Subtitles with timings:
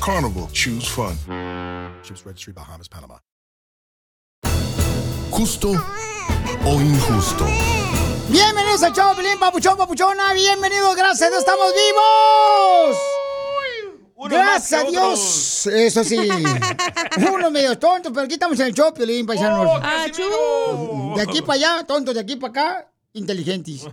[0.00, 1.16] Carnival, choose fun.
[2.02, 3.18] Ships Registry, Bahamas, Panama.
[5.30, 5.72] Justo
[6.64, 7.44] o injusto.
[8.28, 10.32] Bienvenidos al show, Pelín, papuchón, papuchona.
[10.34, 12.98] Bienvenidos, gracias a Dios, estamos vivos.
[14.30, 15.66] Gracias a Dios.
[15.66, 16.16] Eso sí.
[17.34, 19.80] Unos medios tontos, pero aquí estamos en el show, Pelín, paisanos.
[21.16, 23.86] De aquí para allá, tontos, de aquí para acá, inteligentes.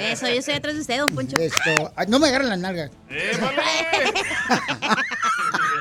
[0.00, 1.36] Eso, yo estoy atrás de usted, don Poncho.
[1.36, 2.90] Esto, ay, no me agarren las nalgas.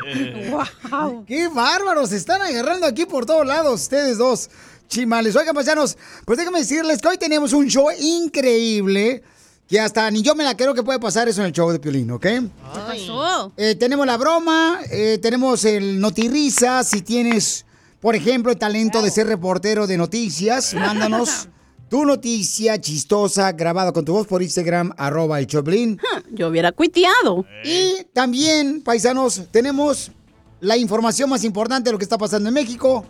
[0.92, 1.26] wow.
[1.26, 2.10] ¡Qué bárbaros!
[2.10, 4.50] Se están agarrando aquí por todos lados, ustedes dos.
[4.88, 5.36] Chimales.
[5.36, 9.24] Oigan, paisanos, pues déjame decirles que hoy tenemos un show increíble.
[9.68, 11.80] Que hasta ni yo me la creo que puede pasar eso en el show de
[11.80, 12.22] Piolín, ¿ok?
[12.22, 12.42] ¿Qué
[12.86, 13.52] pasó?
[13.58, 16.84] Eh, tenemos la broma, eh, tenemos el notirrisa.
[16.84, 17.66] Si tienes,
[18.02, 21.48] por ejemplo, el talento de ser reportero de noticias, mándanos
[21.94, 26.02] tu noticia chistosa grabada con tu voz por Instagram, arroba el Choplin.
[26.32, 27.46] Yo hubiera cuiteado.
[27.64, 30.12] Y también, paisanos, tenemos
[30.60, 33.06] la información más importante de lo que está pasando en México.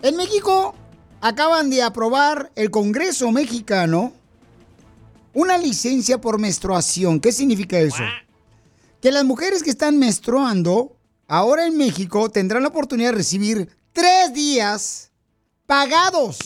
[0.00, 0.74] En México
[1.20, 4.14] acaban de aprobar el Congreso mexicano
[5.34, 7.20] una licencia por menstruación.
[7.20, 8.02] ¿Qué significa eso?
[9.02, 10.96] Que las mujeres que están menstruando
[11.28, 15.10] ahora en México tendrán la oportunidad de recibir tres días
[15.66, 16.38] pagados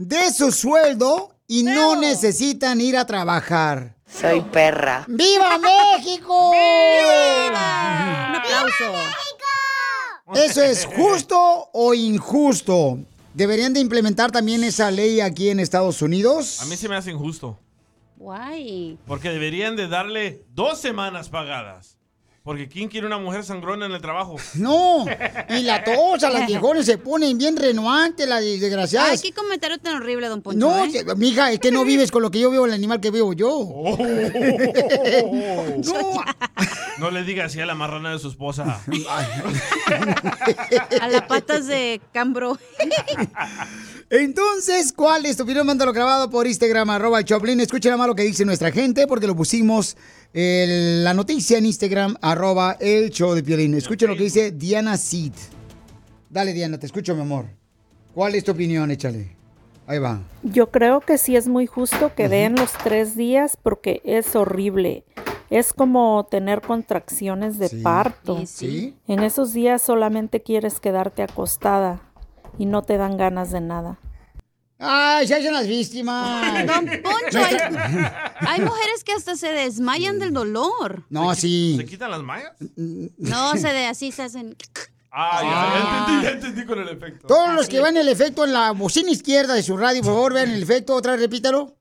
[0.00, 3.96] de su sueldo y no necesitan ir a trabajar.
[4.10, 5.04] Soy perra.
[5.06, 5.58] ¡Viva
[5.98, 6.52] México!
[6.52, 7.54] Un
[8.34, 8.94] aplauso.
[10.34, 12.98] ¿Eso es justo o injusto?
[13.34, 16.62] ¿Deberían de implementar también esa ley aquí en Estados Unidos?
[16.62, 17.58] A mí se me hace injusto.
[18.16, 18.98] Guay.
[19.06, 21.98] Porque deberían de darle dos semanas pagadas.
[22.42, 24.36] Porque ¿quién quiere una mujer sangrona en el trabajo?
[24.54, 25.04] No,
[25.50, 29.10] y la tos, a las viejones se ponen bien renuantes, las desgraciadas.
[29.10, 30.58] Ay, qué comentario tan horrible, don Poncho.
[30.58, 30.90] No, ¿eh?
[30.90, 33.34] que- mija, es que no vives con lo que yo vivo, el animal que vivo
[33.34, 33.50] yo.
[33.52, 33.98] Oh.
[35.80, 36.24] No,
[36.98, 38.80] No le diga así a la marrana de su esposa.
[41.00, 42.58] A las patas de Cambro.
[44.10, 45.64] Entonces, ¿cuál es tu opinión?
[45.64, 47.60] Mándalo grabado por Instagram, arroba el Choplin.
[47.60, 49.96] Escuchen más lo que dice nuestra gente, porque lo pusimos
[50.32, 53.72] el- la noticia en Instagram, arroba el show de Piolín.
[53.74, 55.32] Escuchen lo que dice Diana Seed.
[56.28, 57.46] Dale, Diana, te escucho, mi amor.
[58.12, 58.90] ¿Cuál es tu opinión?
[58.90, 59.36] Échale.
[59.86, 60.20] Ahí va.
[60.42, 65.04] Yo creo que sí es muy justo que den los tres días porque es horrible.
[65.50, 67.76] Es como tener contracciones de Sí.
[67.82, 68.42] parto.
[68.46, 68.96] ¿Sí?
[69.06, 72.02] En esos días solamente quieres quedarte acostada
[72.58, 73.98] y no te dan ganas de nada.
[74.78, 76.66] ¡Ay, se hacen las víctimas!
[76.66, 77.56] Don Poncho, hay,
[78.40, 81.04] hay mujeres que hasta se desmayan del dolor.
[81.10, 81.86] No, ¿Se sí.
[81.86, 82.52] quitan las mallas?
[83.18, 84.56] No, se de así se hacen.
[85.12, 87.26] Ah, ya, ya entendí, ya entendí con el efecto.
[87.26, 90.34] Todos los que van el efecto en la bocina izquierda de su radio, por favor,
[90.34, 90.94] vean el efecto.
[90.94, 91.76] Otra vez, repítalo.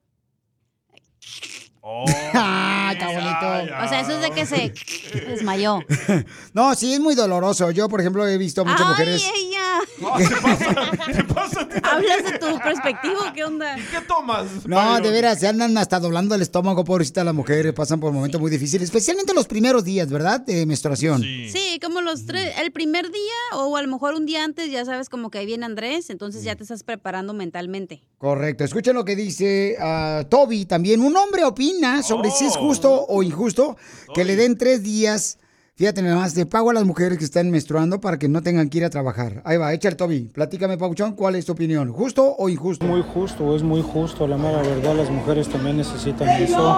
[1.91, 2.05] Oh,
[2.35, 3.75] Ah, está bonito.
[3.83, 4.73] O sea, eso es de que se
[5.27, 5.79] desmayó.
[6.53, 7.71] No, sí, es muy doloroso.
[7.71, 9.23] Yo, por ejemplo, he visto a muchas Ay, mujeres.
[9.35, 9.79] ella.
[10.01, 10.91] No, ¿Qué pasa?
[11.15, 11.67] ¿Qué pasa?
[11.83, 13.75] Hablas de tu perspectiva, ¿qué onda?
[13.75, 14.45] ¿Qué tomas?
[14.65, 15.03] No, Byron?
[15.03, 18.49] de veras, se andan hasta doblando el estómago, pobrecita las mujeres, pasan por momentos muy
[18.51, 20.41] difíciles, especialmente los primeros días, ¿verdad?
[20.41, 21.21] De menstruación.
[21.21, 21.49] Sí.
[21.49, 24.83] Sí, como los tres, el primer día o a lo mejor un día antes, ya
[24.85, 28.03] sabes como que ahí viene Andrés, entonces ya te estás preparando mentalmente.
[28.17, 28.63] Correcto.
[28.63, 31.01] Escuchen lo que dice ah, Toby también.
[31.01, 32.61] Un hombre opina sobre si es Oh.
[32.61, 33.77] justo o injusto
[34.13, 35.37] que le den tres días,
[35.75, 38.69] fíjate nada más, de pago a las mujeres que están menstruando para que no tengan
[38.69, 39.41] que ir a trabajar.
[39.45, 40.29] Ahí va, échale Toby.
[40.33, 41.91] Platícame, Pauchón, ¿cuál es tu opinión?
[41.91, 42.85] ¿Justo o injusto?
[42.85, 46.77] Muy justo, es muy justo, la mera verdad, las mujeres también necesitan eso,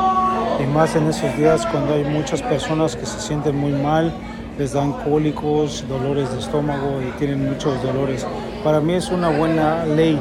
[0.60, 4.14] y más en esos días cuando hay muchas personas que se sienten muy mal,
[4.60, 8.28] les dan cólicos, dolores de estómago y tienen muchos dolores.
[8.64, 10.20] Para mí es una buena ley,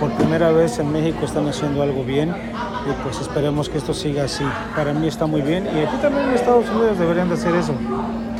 [0.00, 4.24] por primera vez en México están haciendo algo bien y pues esperemos que esto siga
[4.24, 4.44] así.
[4.74, 7.74] Para mí está muy bien y aquí también en Estados Unidos deberían de hacer eso,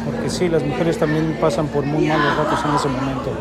[0.07, 3.37] porque sí, las mujeres también pasan por muy malos ratos en ese momento.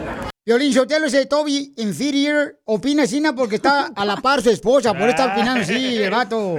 [0.45, 3.35] Violín Sotelo, ese Toby Inferior, opina ¿no?
[3.35, 6.57] porque está a la par su esposa, por está opinando así, el vato.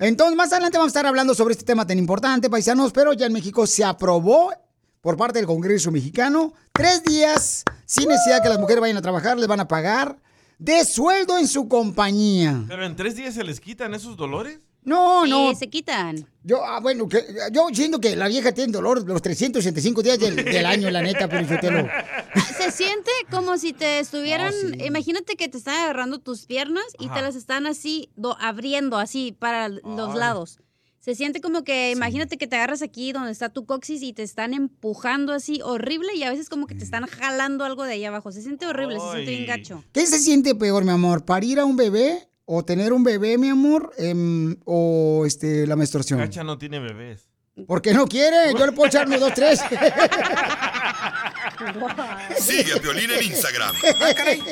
[0.00, 3.26] Entonces, más adelante vamos a estar hablando sobre este tema tan importante, paisanos, pero ya
[3.26, 4.52] en México se aprobó
[5.00, 9.38] por parte del Congreso mexicano tres días sin necesidad que las mujeres vayan a trabajar,
[9.38, 10.18] les van a pagar
[10.58, 12.64] de sueldo en su compañía.
[12.68, 14.60] Pero en tres días se les quitan esos dolores.
[14.84, 15.54] No, no.
[15.54, 16.26] se quitan.
[16.42, 20.36] Yo, ah, bueno, que, yo siento que la vieja tiene dolor los 365 días del,
[20.36, 21.86] del año, la neta, pero yo te lo...
[22.56, 24.52] Se siente como si te estuvieran.
[24.52, 27.14] Oh, Imagínate que te están agarrando tus piernas y Ajá.
[27.16, 30.58] te las están así do- abriendo, así para los lados.
[31.08, 34.22] Se siente como que, imagínate que te agarras aquí donde está tu coxis y te
[34.22, 38.04] están empujando así horrible y a veces como que te están jalando algo de ahí
[38.04, 38.30] abajo.
[38.30, 39.82] Se siente horrible, se siente bien gacho.
[39.94, 41.24] ¿Qué se siente peor, mi amor?
[41.24, 43.94] ¿Parir a un bebé o tener un bebé, mi amor?
[43.96, 46.18] Em, ¿O este, la menstruación?
[46.18, 47.30] Cacha no tiene bebés.
[47.66, 48.52] ¿Por qué no quiere?
[48.52, 49.60] Yo le puedo echar dos, tres.
[52.38, 53.74] Sigue a Piolín en Instagram.
[53.98, 54.42] Ah, caray.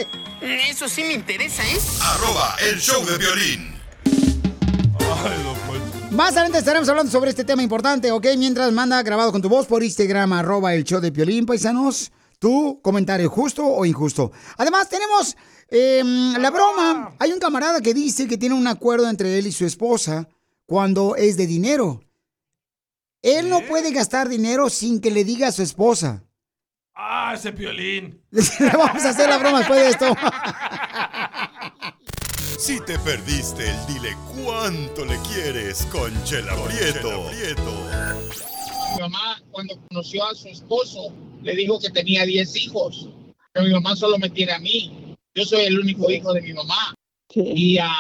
[0.40, 1.76] Eso sí me interesa, ¿eh?
[2.00, 3.76] Arroba el show de violín.
[6.16, 8.28] Más adelante estaremos hablando sobre este tema importante, ¿ok?
[8.38, 12.80] Mientras manda grabado con tu voz por Instagram, arroba el show de Piolín, paisanos, tu
[12.80, 14.32] comentario justo o injusto.
[14.56, 15.36] Además, tenemos
[15.68, 17.14] em, la broma.
[17.18, 20.26] Hay un camarada que dice que tiene un acuerdo entre él y su esposa
[20.64, 22.00] cuando es de dinero.
[23.20, 26.24] Él no puede gastar dinero sin que le diga a su esposa.
[26.94, 28.22] Ah, ese piolín.
[28.30, 28.42] Le
[28.78, 30.06] vamos a hacer la broma después de esto.
[32.58, 37.30] Si te perdiste el dile cuánto le quieres con Chela Prieto.
[38.94, 41.12] Mi mamá, cuando conoció a su esposo,
[41.42, 43.08] le dijo que tenía 10 hijos,
[43.52, 45.14] pero mi mamá solo me tiene a mí.
[45.34, 46.94] Yo soy el único hijo de mi mamá.
[47.34, 47.90] Y a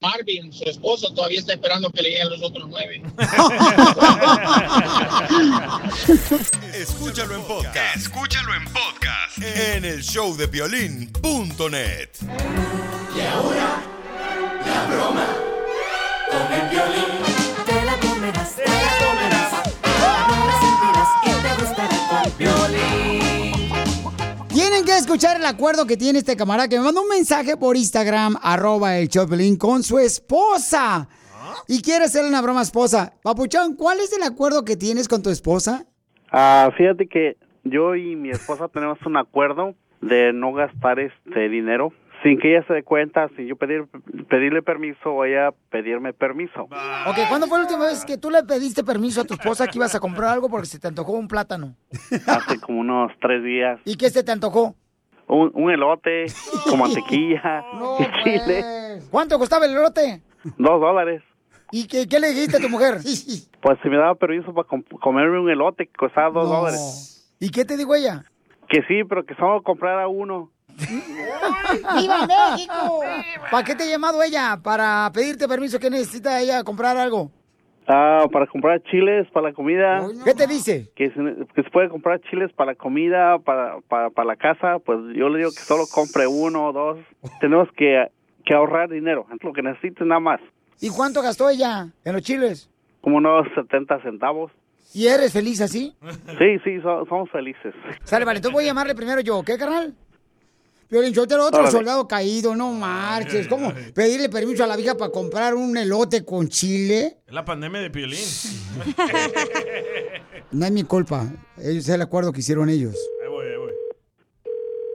[0.00, 3.02] Marvin, su esposo, todavía está esperando que le lleguen los otros nueve.
[6.72, 7.96] Escúchalo en podcast.
[7.96, 9.38] Escúchalo en podcast.
[9.38, 12.10] En el show de violín.net.
[13.16, 13.82] Y ahora,
[14.66, 15.26] la broma
[16.30, 17.20] con el violín.
[17.66, 19.52] Te la comerás, te la comerás.
[20.28, 23.34] No la sentirás y te gustará con violín.
[24.48, 27.76] Tienen que escuchar el acuerdo que tiene este camarada que me mandó un mensaje por
[27.76, 31.08] Instagram, arroba el Choplin, con su esposa.
[31.68, 33.14] Y quiere hacerle una broma a esposa.
[33.22, 35.86] Papuchón, ¿cuál es el acuerdo que tienes con tu esposa?
[36.30, 41.92] Ah, fíjate que yo y mi esposa tenemos un acuerdo de no gastar este dinero
[42.24, 43.84] sin que ella se dé cuenta, sin yo pedir,
[44.28, 46.62] pedirle permiso o ella pedirme permiso.
[46.62, 49.78] Ok, ¿cuándo fue la última vez que tú le pediste permiso a tu esposa que
[49.78, 51.76] ibas a comprar algo porque se te antojó un plátano?
[52.26, 53.78] Hace como unos tres días.
[53.84, 54.74] ¿Y qué se te antojó?
[55.28, 56.24] Un, un elote
[56.68, 57.62] con mantequilla
[58.00, 58.64] y chile.
[59.10, 60.22] ¿Cuánto costaba el elote?
[60.58, 61.22] Dos dólares.
[61.72, 62.98] ¿Y qué, qué le dijiste a tu mujer?
[63.64, 67.34] Pues si me daba permiso para com- comerme un elote que costaba dos dólares.
[67.40, 68.22] ¿Y qué te dijo ella?
[68.68, 70.50] Que sí, pero que solo comprara uno.
[70.78, 73.00] ¡Viva México!
[73.50, 74.58] ¿Para qué te ha llamado ella?
[74.62, 77.30] ¿Para pedirte permiso que necesita ella comprar algo?
[77.86, 80.02] Ah, para comprar chiles para la comida.
[80.24, 80.90] ¿Qué te dice?
[80.96, 81.14] Que se,
[81.54, 84.78] que se puede comprar chiles para la comida, para, para, para la casa.
[84.78, 86.98] Pues yo le digo que solo compre uno o dos.
[87.40, 88.08] Tenemos que,
[88.44, 89.26] que ahorrar dinero.
[89.34, 90.40] Es lo que necesito nada más.
[90.80, 92.70] ¿Y cuánto gastó ella en los chiles?
[93.02, 94.50] Como unos 70 centavos.
[94.94, 95.94] ¿Y eres feliz así?
[96.38, 97.74] Sí, sí, so- somos felices.
[98.04, 99.92] Sale, vale, entonces voy a llamarle primero yo, ¿qué, carnal?
[101.12, 101.72] Yo te lo otro Órale.
[101.72, 103.48] soldado caído, no marches.
[103.48, 107.18] ¿Cómo pedirle permiso a la vieja para comprar un elote con chile?
[107.26, 108.18] Es la pandemia de piolín.
[110.52, 111.26] No es mi culpa.
[111.56, 112.94] Es el acuerdo que hicieron ellos.
[113.22, 113.72] Ahí voy, ahí voy.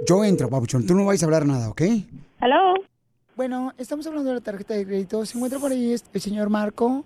[0.07, 0.85] Yo entro, papuchón.
[0.85, 1.81] Tú no vais a hablar nada, ¿ok?
[2.41, 2.73] Hello.
[3.35, 5.25] Bueno, estamos hablando de la tarjeta de crédito.
[5.25, 7.05] ¿Se encuentra por ahí este- el señor Marco?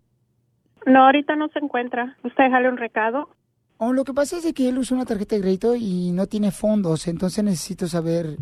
[0.86, 2.17] No, ahorita no se encuentra.
[2.24, 3.29] ¿Usted déjale un recado?
[3.77, 6.51] Oh, lo que pasa es que él usa una tarjeta de crédito y no tiene
[6.51, 8.38] fondos, entonces necesito saber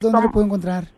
[0.00, 0.88] dónde lo puedo encontrar.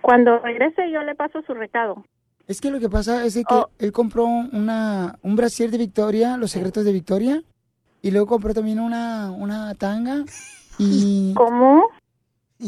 [0.00, 2.04] Cuando regrese yo le paso su recado.
[2.46, 3.68] Es que lo que pasa es que Oh.
[3.78, 7.42] él compró una, un brasier de Victoria, los secretos de Victoria,
[8.02, 10.24] y luego compró también una, una tanga
[10.78, 11.34] y...
[11.36, 11.88] ¿Cómo?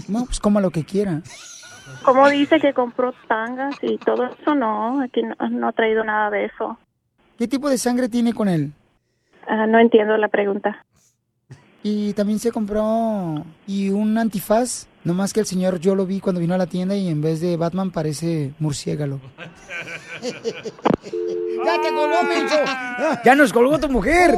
[0.09, 1.23] No, pues como lo que quiera.
[2.05, 4.55] ¿Cómo dice que compró tangas y todo eso?
[4.55, 6.77] No, aquí no, no ha traído nada de eso.
[7.39, 8.73] ¿Qué tipo de sangre tiene con él?
[9.47, 10.85] Ah, no entiendo la pregunta.
[11.83, 16.41] Y también se compró y un antifaz, nomás que el señor yo lo vi cuando
[16.41, 19.19] vino a la tienda y en vez de Batman parece murciélago.
[20.23, 22.57] ¡Ya te colgó, menso!
[23.25, 24.31] ¡Ya nos colgó tu mujer!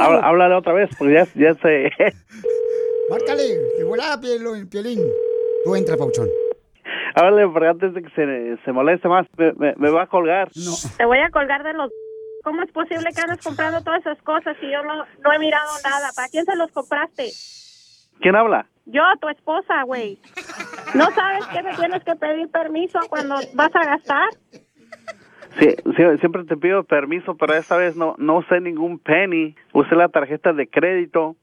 [0.00, 1.90] Habla- háblale otra vez, porque ya, ya se...
[3.10, 3.44] Márcale,
[3.78, 5.00] de volada, pielón, piolín.
[5.64, 6.28] Tú entra, Pauchón.
[7.14, 10.50] háblale, porque antes de que se, se moleste más, me, me- me va a colgar.
[10.96, 11.90] Te voy a colgar de los...
[12.42, 15.70] ¿Cómo es posible que andes comprando todas esas cosas si yo no, no he mirado
[15.82, 16.10] nada?
[16.14, 17.30] ¿Para quién se los compraste?
[18.20, 18.66] ¿Quién habla?
[18.86, 20.18] Yo, tu esposa, güey.
[20.94, 24.28] ¿No sabes que me tienes que pedir permiso cuando vas a gastar?
[25.58, 29.54] Sí, sí, siempre te pido permiso, pero esta vez no no usé ningún penny.
[29.72, 31.36] Usé la tarjeta de crédito.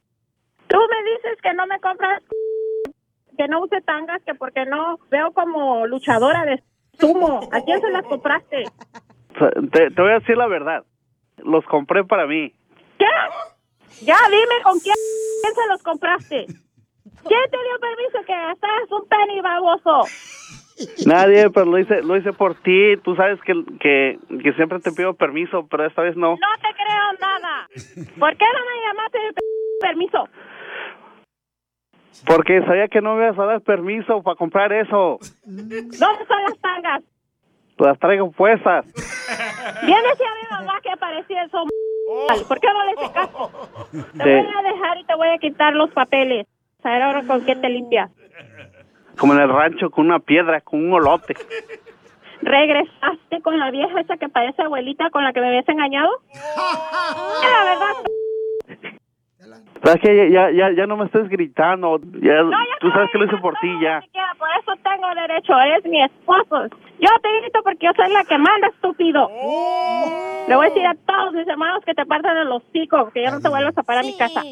[0.68, 2.22] Tú me dices que no me compras,
[3.38, 6.62] que no use tangas, que porque no veo como luchadora de
[7.00, 7.42] sumo.
[7.52, 8.66] ¿A quién se las compraste?
[9.72, 10.84] Te, te voy a decir la verdad.
[11.38, 12.54] Los compré para mí.
[13.00, 13.06] ¿Qué?
[14.06, 14.96] Ya, dime con quién,
[15.42, 16.46] quién se los compraste.
[17.28, 20.08] ¿Quién te dio permiso que gastaras un penny, baboso?
[21.06, 22.98] Nadie, pero lo hice lo hice por ti.
[23.04, 26.32] Tú sabes que, que, que siempre te pido permiso, pero esta vez no.
[26.32, 27.68] No te creo nada.
[28.20, 29.34] ¿Por qué no me llamaste de
[29.80, 30.30] permiso?
[32.26, 35.20] Porque sabía que no me ibas a dar permiso para comprar eso.
[35.44, 37.04] ¿Dónde son las tangas?
[37.78, 38.86] Las traigo puestas.
[39.84, 41.64] Vienes y a mi mamá que aparecía eso.
[42.48, 43.52] ¿Por qué no le hice caso?
[43.92, 46.46] Te voy a dejar y te voy a quitar los papeles.
[46.84, 48.10] A ver ahora con qué te limpias.
[49.18, 51.36] Como en el rancho con una piedra, con un olote.
[52.42, 56.10] ¿Regresaste con la vieja esa que parece abuelita con la que me habías engañado?
[57.44, 58.12] La verdad.
[59.84, 62.00] ¿Sabes que ya, ya, ya no me estés gritando.
[62.22, 62.44] Ya,
[62.80, 64.00] tú sabes que lo hice por ti ya.
[64.14, 65.60] Ya, por eso tengo derecho.
[65.60, 66.68] Eres mi esposo.
[67.00, 69.28] Yo te grito porque yo soy la que manda, estúpido.
[70.48, 73.32] Le voy a decir a todos mis hermanos que te partan el hocico, que ya
[73.32, 74.44] no te vuelvas a parar a mi casa.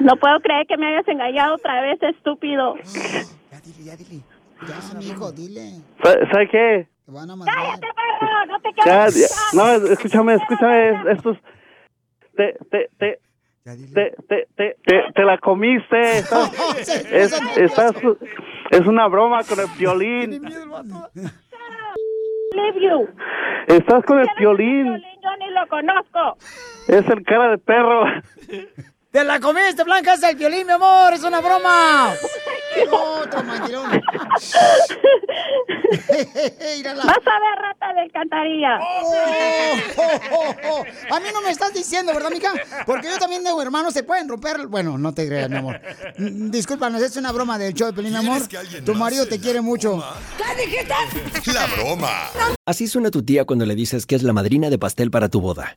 [0.00, 2.74] No puedo creer que me hayas engañado otra vez, estúpido.
[2.76, 4.22] Ya dile, ya dile.
[4.68, 5.80] Ya, amigo, dile.
[6.02, 6.88] ¿Sabes qué?
[7.06, 7.86] ¡Cállate,
[8.20, 8.46] perro!
[8.46, 9.52] ¡No te quedes!
[9.52, 11.12] No, escúchame, escúchame.
[11.12, 11.38] Estos...
[12.36, 13.20] Te, te, te...
[13.64, 14.76] Te, te,
[15.14, 16.18] te, la comiste.
[17.10, 17.92] Es, estás,
[18.70, 20.44] es una broma con el violín.
[23.66, 25.02] Estás con el violín.
[25.22, 26.36] Yo ni lo conozco.
[26.88, 28.04] Es el cara de perro.
[29.14, 30.14] ¡Te la comiste, Blanca!
[30.14, 31.12] ¡Es el violín, mi amor!
[31.14, 32.12] ¡Es una broma!
[32.90, 33.88] Otro mandilón.
[35.92, 38.74] Vas a ver, rata de alcantarilla.
[41.12, 42.50] A mí no me estás diciendo, ¿verdad, mija?
[42.84, 44.66] Porque yo también tengo hermanos, se pueden romper.
[44.66, 45.80] Bueno, no te creas, mi amor.
[46.18, 48.42] Mm, Discúlpanos, es una broma del show de Pelín, mi amor.
[48.84, 50.02] Tu marido te quiere mucho.
[51.54, 52.30] La broma.
[52.66, 55.40] Así suena tu tía cuando le dices que es la madrina de pastel para tu
[55.40, 55.76] boda.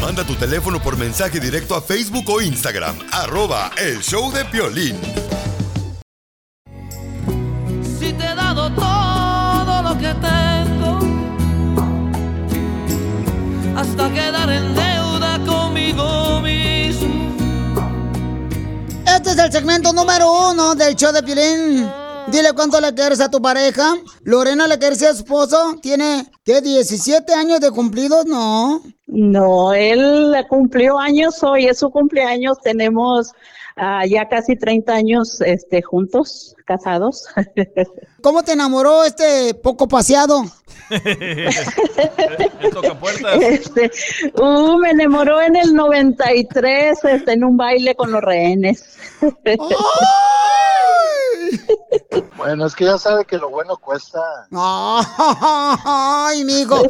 [0.00, 2.96] Manda tu teléfono por mensaje directo a Facebook o Instagram.
[3.10, 4.96] Arroba El Show de Piolín.
[7.98, 10.98] Si te he dado todo lo que tengo,
[13.76, 17.36] hasta quedar en deuda conmigo mismo.
[19.04, 22.07] Este es el segmento número uno del show de Piolín.
[22.30, 23.94] Dile cuánto le quieres a tu pareja.
[24.22, 25.76] Lorena le quieres a su esposo.
[25.80, 26.62] Tiene, ¿qué?
[26.62, 28.26] ¿17 años de cumplidos?
[28.26, 28.82] No.
[29.06, 32.60] No, él cumplió años hoy, es su cumpleaños.
[32.60, 33.32] Tenemos
[33.76, 37.24] ah, ya casi 30 años este, juntos, casados.
[38.22, 40.44] ¿Cómo te enamoró este poco paseado?
[43.40, 43.90] Este,
[44.40, 48.96] uh, me enamoró en el 93, este, en un baile con los rehenes.
[52.36, 54.20] Bueno, es que ya sabe que lo bueno cuesta.
[54.50, 56.82] Ay, mijo.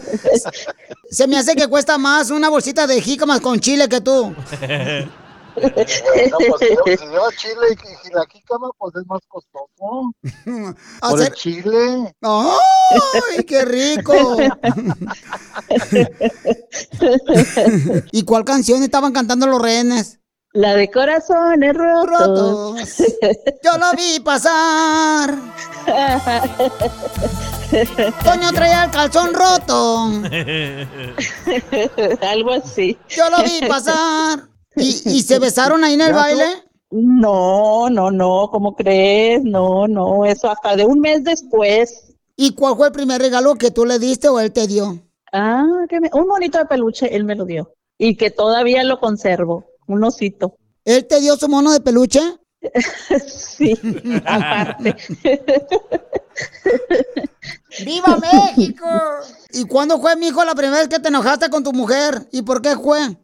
[1.10, 4.34] Se me hace que cuesta más una bolsita de jícamas con chile que tú.
[5.60, 6.60] Bueno, pues
[7.00, 10.12] si lleva- chile y, y jilaquícama, pues es más costoso.
[11.00, 12.14] Por el chile.
[12.22, 14.12] ¡Ay, qué rico!
[18.12, 20.20] ¿Y cuál canción estaban cantando los rehenes?
[20.54, 22.10] La de corazones rotos.
[22.10, 22.76] Rotos.
[23.62, 25.34] Yo lo vi pasar.
[28.24, 30.06] Toño traía el calzón roto.
[32.26, 32.96] Algo así.
[33.10, 34.48] Yo lo vi pasar.
[34.74, 36.44] ¿Y, y se besaron ahí en el baile?
[36.90, 39.42] No, no, no, ¿cómo crees?
[39.44, 42.14] No, no, eso hasta de un mes después.
[42.36, 44.98] ¿Y cuál fue el primer regalo que tú le diste o él te dio?
[45.32, 47.74] Ah, que me- un monito de peluche, él me lo dio.
[47.98, 50.56] Y que todavía lo conservo, un osito.
[50.84, 52.20] ¿Él te dio su mono de peluche?
[53.26, 53.78] sí,
[54.24, 54.96] aparte.
[57.84, 58.86] ¡Viva México!
[59.52, 62.28] ¿Y cuándo fue, mijo, la primera vez que te enojaste con tu mujer?
[62.32, 63.16] ¿Y por qué fue?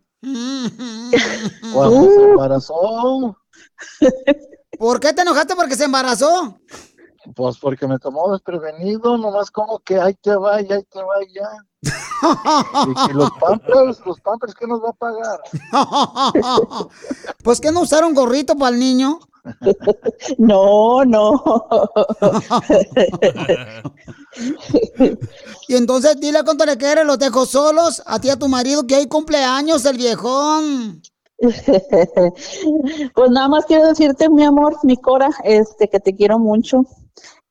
[1.73, 3.37] Cuando se embarazó,
[4.79, 5.55] ¿Por qué te enojaste?
[5.55, 6.59] Porque se embarazó.
[7.35, 11.23] Pues porque me tomó desprevenido, nomás como que ahí te va y ahí te va
[11.27, 11.49] y ya.
[12.87, 15.41] Y, y los pampers, los pampers, ¿qué nos va a pagar?
[17.43, 19.19] pues que no usaron gorrito para el niño.
[20.39, 21.43] No, no.
[25.69, 28.87] y entonces dile cuánto le quieres, los dejo solos, a ti y a tu marido,
[28.87, 31.03] que hoy cumpleaños el viejón.
[33.15, 36.85] Pues nada más quiero decirte, mi amor, mi Cora, este, que te quiero mucho,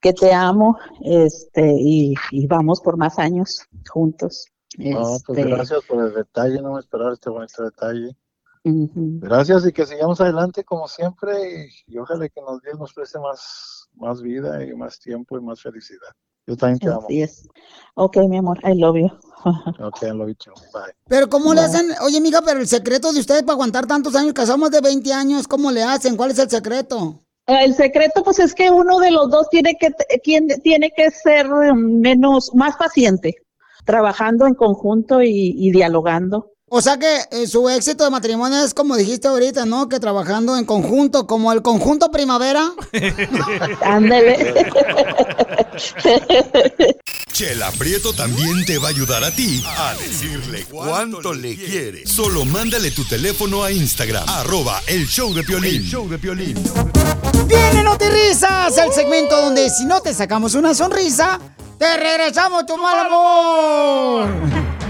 [0.04, 4.46] que te amo, este, y, y vamos por más años juntos.
[4.78, 8.16] No, pues Este, gracias por el detalle, no me esperaba este bonito detalle.
[8.66, 13.20] Gracias y que sigamos adelante como siempre y, y ojalá que nos Dios nos preste
[13.20, 16.10] más, más vida y más tiempo y más felicidad.
[16.48, 17.04] Yo también te amo.
[17.06, 17.48] Así es.
[17.96, 19.10] Ok, mi amor, I love you.
[19.80, 20.52] Ok, lo dicho.
[20.74, 20.94] Bye.
[21.08, 21.88] Pero ¿cómo le hacen?
[22.02, 25.48] Oye, mija, pero el secreto de ustedes para aguantar tantos años, casamos de 20 años,
[25.48, 26.16] ¿cómo le hacen?
[26.16, 27.20] ¿Cuál es el secreto?
[27.46, 29.92] El secreto, pues, es que uno de los dos tiene que,
[30.24, 33.36] tiene, tiene que ser menos, más paciente,
[33.86, 36.53] trabajando en conjunto y, y dialogando.
[36.76, 39.88] O sea que eh, su éxito de matrimonio es como dijiste ahorita, ¿no?
[39.90, 42.72] Que trabajando en conjunto, como el conjunto primavera.
[43.84, 44.72] Ándele.
[47.32, 52.08] Chela Prieto también te va a ayudar a ti a decirle cuánto le quiere.
[52.08, 55.76] Solo mándale tu teléfono a Instagram, arroba el show de Piolín.
[55.76, 56.56] El show de Piolín.
[57.46, 58.76] ¡Viene No Te Risas!
[58.80, 61.40] El segmento donde si no te sacamos una sonrisa,
[61.78, 64.83] te regresamos tu mal amor.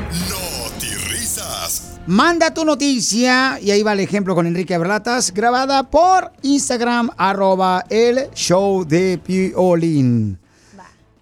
[2.06, 7.86] Manda tu noticia, y ahí va el ejemplo con Enrique Berlatas, grabada por Instagram, arroba
[7.90, 10.38] el show de Piolín.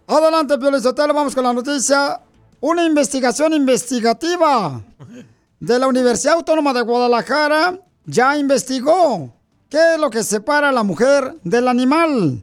[0.07, 2.19] Adelante, Piolín Sotelo, vamos con la noticia.
[2.61, 4.81] Una investigación investigativa
[5.59, 9.31] de la Universidad Autónoma de Guadalajara ya investigó
[9.69, 12.41] qué es lo que separa a la mujer del animal.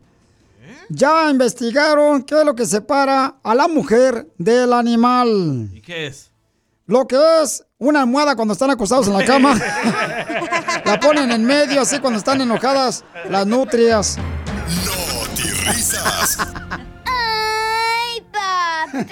[0.90, 5.70] Ya investigaron qué es lo que separa a la mujer del animal.
[5.72, 6.30] ¿Y qué es?
[6.86, 9.54] Lo que es una almohada cuando están acostados en la cama.
[10.84, 14.18] la ponen en medio, así cuando están enojadas las nutrias.
[15.66, 16.38] Risas.
[17.04, 19.06] ¡Ay, papi!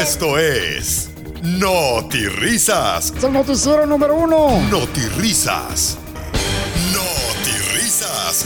[0.00, 1.10] Esto es
[1.42, 3.12] Noti Risas.
[3.16, 4.60] Es el noticiero número uno.
[4.70, 5.96] Noti Risas.
[6.92, 8.44] Noti Risas.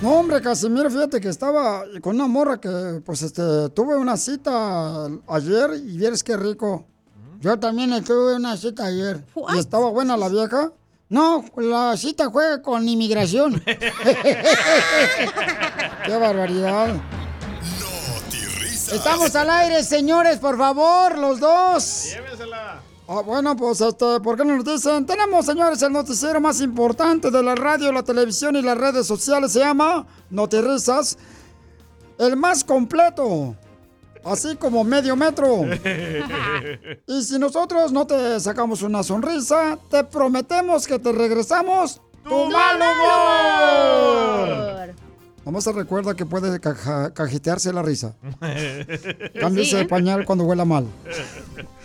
[0.00, 5.04] No, hombre, Casimiro, fíjate que estaba con una morra que, pues, este, tuve una cita
[5.28, 6.86] ayer y vieres qué rico.
[7.40, 9.24] Yo también tuve una cita ayer.
[9.54, 10.72] ¿Y estaba buena la vieja?
[11.08, 13.60] No, la cita fue con inmigración.
[13.64, 13.76] ¡Qué
[16.16, 16.94] barbaridad!
[18.92, 22.10] Estamos al aire, señores, por favor, los dos.
[22.12, 22.82] Llévensela.
[23.08, 25.06] Ah, bueno, pues, este, ¿por qué no nos dicen?
[25.06, 29.52] Tenemos, señores, el noticiero más importante de la radio, la televisión y las redes sociales.
[29.52, 31.16] Se llama Notirrisas.
[32.18, 33.56] El más completo.
[34.24, 35.62] Así como medio metro.
[37.06, 42.76] Y si nosotros no te sacamos una sonrisa, te prometemos que te regresamos tu mal
[43.60, 44.94] humor.
[45.44, 48.14] Nomás se recuerda que puede caja- cajetearse la risa.
[49.40, 49.88] Cámbiese Sí, de ¿eh?
[49.88, 50.86] pañal cuando huela mal.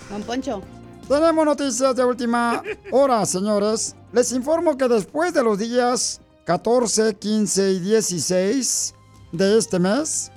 [0.10, 0.62] Don Poncho.
[1.08, 3.96] Tenemos noticias de última hora, señores.
[4.12, 8.94] Les informo que después de los días 14, 15 y 16
[9.32, 10.32] de este mes,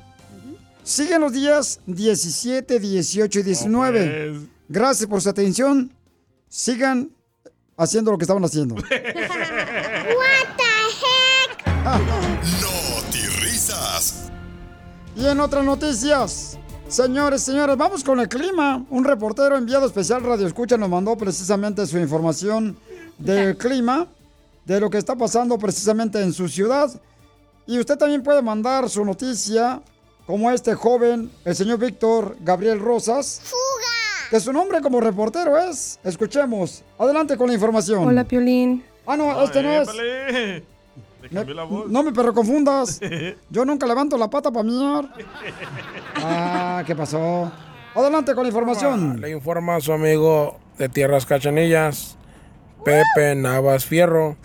[0.89, 4.41] siguen los días 17, 18 y 19.
[4.69, 5.93] Gracias por su atención.
[6.49, 7.11] Sigan
[7.77, 8.75] haciendo lo que estaban haciendo.
[11.95, 14.31] Noti Risas.
[15.15, 18.87] Y en otras noticias, señores, señores, vamos con el clima.
[18.89, 22.79] Un reportero enviado especial Radio Escucha nos mandó precisamente su información
[23.19, 24.07] del clima,
[24.65, 26.91] de lo que está pasando precisamente en su ciudad.
[27.67, 29.83] Y usted también puede mandar su noticia,
[30.29, 33.41] como este joven, el señor Víctor Gabriel Rosas.
[33.45, 34.29] ¡Fuga!
[34.29, 35.99] Que su nombre como reportero es.
[36.05, 36.85] Escuchemos.
[36.99, 38.07] Adelante con la información.
[38.07, 38.85] Hola, Piolín.
[39.07, 39.89] Ah, no, este no es.
[39.89, 40.65] ¡Épale!
[41.23, 41.89] Le cambió la voz.
[41.89, 43.01] No me perro confundas.
[43.51, 45.09] Yo nunca levanto la pata para miar.
[46.17, 47.51] Ah, ¿qué pasó?
[47.95, 49.23] Adelante con la información.
[49.23, 52.19] Le informa a su amigo de Tierras Cachanillas,
[52.85, 54.37] Pepe Navas Fierro.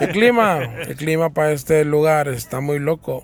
[0.00, 3.22] El clima, el clima para este lugar está muy loco.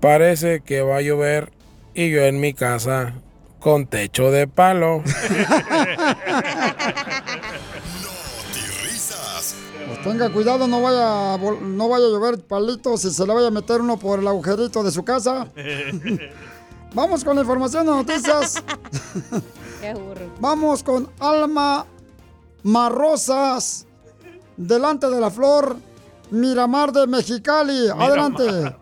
[0.00, 1.52] Parece que va a llover
[1.94, 3.14] y yo en mi casa
[3.60, 5.02] con techo de palo.
[9.86, 13.32] Pues tenga cuidado, no vaya, a vol- no vaya a llover palitos y se le
[13.32, 15.46] vaya a meter uno por el agujerito de su casa.
[16.94, 18.62] Vamos con la información de noticias.
[19.80, 20.32] Qué burro.
[20.40, 21.86] Vamos con Alma
[22.62, 23.86] Marrosas,
[24.56, 25.76] delante de la flor
[26.30, 27.88] Miramar de Mexicali.
[27.96, 28.74] Adelante.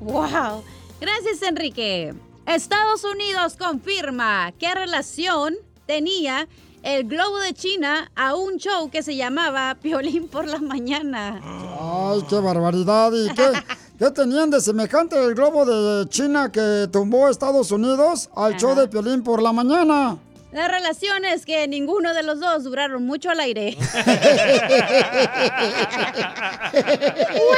[0.00, 0.62] Wow.
[1.00, 2.14] Gracias, Enrique.
[2.46, 6.48] Estados Unidos confirma qué relación tenía
[6.82, 11.40] el globo de China a un show que se llamaba Piolín por la mañana.
[11.42, 13.10] Ay, qué barbaridad.
[13.12, 13.52] ¿Y qué,
[13.98, 18.86] qué tenían de semejante el globo de China que tumbó Estados Unidos al show de
[18.86, 20.16] Piolín por la mañana?
[20.52, 23.76] La relación es que ninguno de los dos duraron mucho al aire.
[27.36, 27.52] No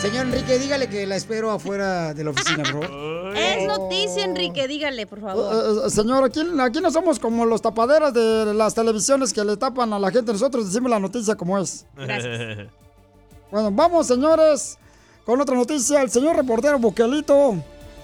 [0.00, 3.32] Señor Enrique, dígale que la espero afuera de la oficina, bro.
[3.34, 5.54] Es noticia, Enrique, dígale, por favor.
[5.54, 9.56] Eh, eh, señor, aquí, aquí no somos como los tapaderas de las televisiones que le
[9.56, 10.32] tapan a la gente.
[10.32, 11.84] Nosotros decimos la noticia como es.
[13.50, 14.78] Bueno, vamos, señores,
[15.24, 16.00] con otra noticia.
[16.02, 17.56] El señor reportero Buquelito.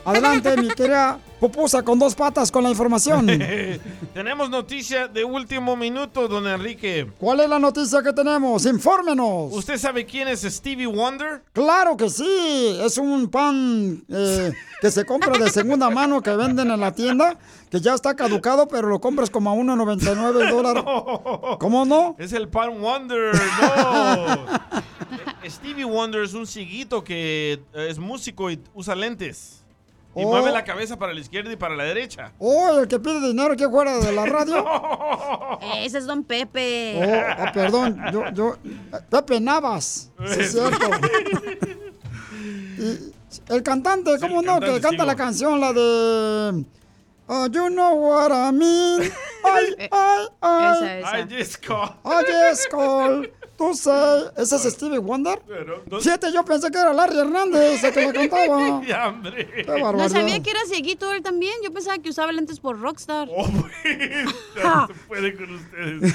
[0.05, 3.27] Adelante, mi querida pupusa con dos patas con la información.
[4.15, 7.07] Tenemos noticia de último minuto, don Enrique.
[7.19, 8.67] ¿Cuál es la noticia que tenemos?
[8.67, 9.53] Infórmenos.
[9.53, 11.43] ¿Usted sabe quién es Stevie Wonder?
[11.53, 16.71] Claro que sí, es un pan eh, que se compra de segunda mano que venden
[16.71, 17.39] en la tienda,
[17.71, 20.85] que ya está caducado, pero lo compras como a 1.99 el dólar.
[21.59, 22.15] ¿Cómo no?
[22.19, 24.47] Es el Pan Wonder, no.
[25.51, 29.64] Stevie Wonder es un ciguito que es músico y usa lentes.
[30.17, 30.29] Y Oh.
[30.29, 32.33] mueve la cabeza para la izquierda y para la derecha.
[32.39, 34.65] Oh, el que pide dinero que fuera de la radio.
[35.77, 37.01] Ese es Don Pepe.
[37.05, 38.57] Oh, ah, perdón, yo, yo,
[39.11, 40.87] Pepe Navas, sí es cierto.
[42.77, 43.13] Y
[43.53, 44.55] el cantante, ¿cómo no?
[44.55, 46.65] cantante, que canta la canción, la de...
[47.27, 49.01] Oh, you know what I mean.
[49.45, 50.75] Ay, ay, ay.
[50.75, 51.19] Esa, esa.
[51.21, 51.97] I just call.
[52.71, 53.31] Call.
[53.57, 53.91] Tú sé.
[54.37, 55.41] ¿Ese es Stevie Wonder?
[56.01, 58.83] Fíjate, yo pensé que era Larry Hernández el que la cantaba.
[58.87, 59.49] Ya, hombre.
[59.65, 61.55] Qué No sabía que era cieguito él también.
[61.63, 63.29] Yo pensaba que usaba lentes por Rockstar.
[63.31, 63.47] Oh,
[64.57, 66.15] Ya se puede con ustedes.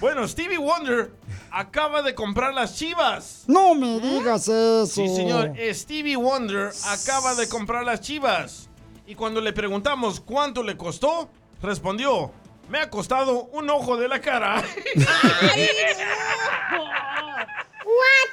[0.00, 1.12] Bueno, Stevie Wonder
[1.50, 3.44] acaba de comprar las chivas.
[3.46, 4.86] No me digas eso.
[4.86, 5.52] Sí, señor.
[5.72, 8.68] Stevie Wonder acaba de comprar las chivas.
[9.06, 11.28] Y cuando le preguntamos cuánto le costó,
[11.62, 12.30] respondió,
[12.70, 14.56] me ha costado un ojo de la cara.
[14.56, 14.64] What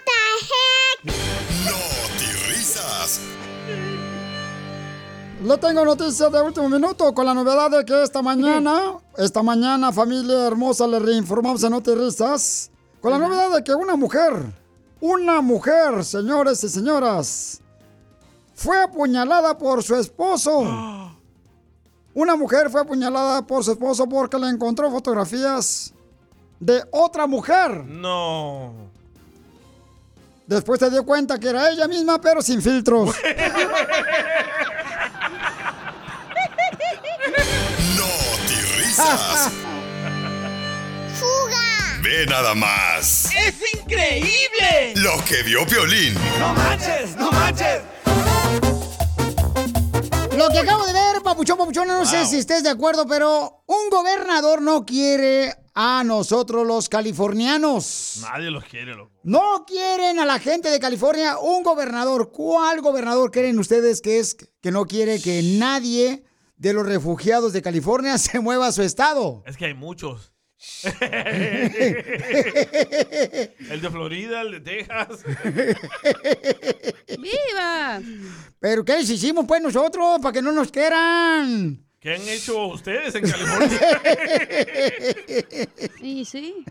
[0.05, 1.15] the heck?
[1.65, 1.77] No
[2.47, 3.19] risas.
[5.43, 9.91] Le tengo noticias de último minuto con la novedad de que esta mañana, esta mañana,
[9.91, 12.69] familia hermosa, le reinformamos en Risas,
[13.01, 14.33] con la novedad de que una mujer,
[14.99, 17.61] una mujer, señores y señoras,
[18.53, 21.06] fue apuñalada por su esposo.
[22.17, 25.93] Una mujer fue apuñalada por su esposo porque le encontró fotografías
[26.59, 27.85] de otra mujer.
[27.85, 28.73] No.
[30.47, 33.15] Después se dio cuenta que era ella misma, pero sin filtros.
[37.95, 38.07] No
[38.77, 39.51] risas.
[41.19, 41.99] ¡Fuga!
[42.01, 43.29] Ve nada más.
[43.35, 44.93] ¡Es increíble!
[44.95, 46.15] Lo que vio Piolín.
[46.39, 47.15] ¡No manches!
[47.15, 47.81] ¡No manches!
[50.37, 53.89] Lo que acabo de ver, papuchón, papuchón, no sé si estés de acuerdo, pero un
[53.89, 58.19] gobernador no quiere a nosotros los californianos.
[58.21, 59.11] Nadie los quiere, loco.
[59.23, 62.31] No quieren a la gente de California un gobernador.
[62.31, 66.23] ¿Cuál gobernador creen ustedes que es que no quiere que nadie
[66.55, 69.41] de los refugiados de California se mueva a su estado?
[69.47, 70.33] Es que hay muchos.
[73.69, 75.23] el de Florida, el de Texas.
[77.19, 78.01] ¡Viva!
[78.59, 81.83] ¿Pero qué les hicimos pues nosotros para que no nos quieran?
[81.99, 83.79] ¿Qué han hecho ustedes en California?
[85.99, 86.65] Sí, sí.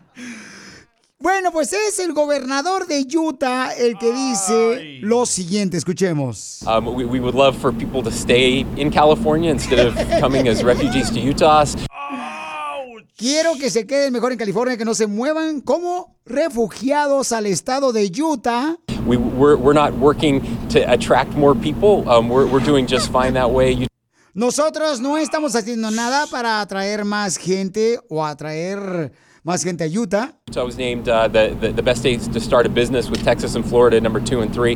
[1.19, 5.77] Bueno, pues es el gobernador de Utah el que dice lo siguiente.
[5.77, 6.61] Escuchemos.
[6.65, 10.63] Um, we, we would love for people to stay in California instead of coming as
[10.63, 11.65] refugees to Utah.
[13.17, 17.91] Quiero que se queden mejor en California, que no se muevan como refugiados al estado
[17.91, 18.75] de Utah.
[19.07, 22.07] We, we're, we're not working to attract more people.
[22.07, 23.73] Um, we're, we're doing just fine that way.
[23.73, 23.87] You-
[24.35, 29.11] Nosotros no estamos haciendo nada para atraer más gente o atraer
[29.43, 30.31] más gente a Utah.
[30.51, 33.23] So I was named uh, the, the, the best states to start a business with
[33.23, 34.75] Texas and Florida, number two and three.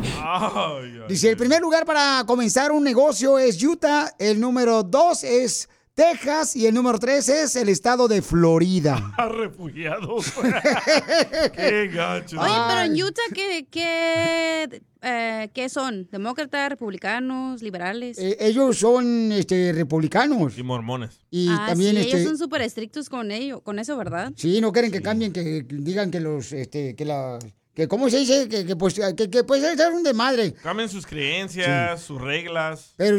[1.08, 6.56] Dice, el primer lugar para comenzar un negocio es Utah, el número dos es Texas
[6.56, 9.12] y el número tres es el estado de Florida.
[9.18, 10.32] A refugiados.
[11.54, 12.40] Qué gacho.
[12.40, 16.08] Oye, pero en Utah, ¿qué, qué, eh, ¿qué son?
[16.10, 18.16] ¿Demócratas, republicanos, liberales?
[18.18, 20.56] Eh, ellos son este, republicanos.
[20.56, 21.20] Y mormones.
[21.30, 24.32] Y ah, también sí, este, ellos son súper estrictos con ello, con eso, ¿verdad?
[24.34, 27.38] Sí, no quieren que cambien, que digan que los, este, que la,
[27.74, 30.52] que cómo se dice, que, que pues, que, que pues es un desmadre.
[30.54, 32.92] Cambien sus creencias, sus reglas.
[32.96, 33.18] Pero,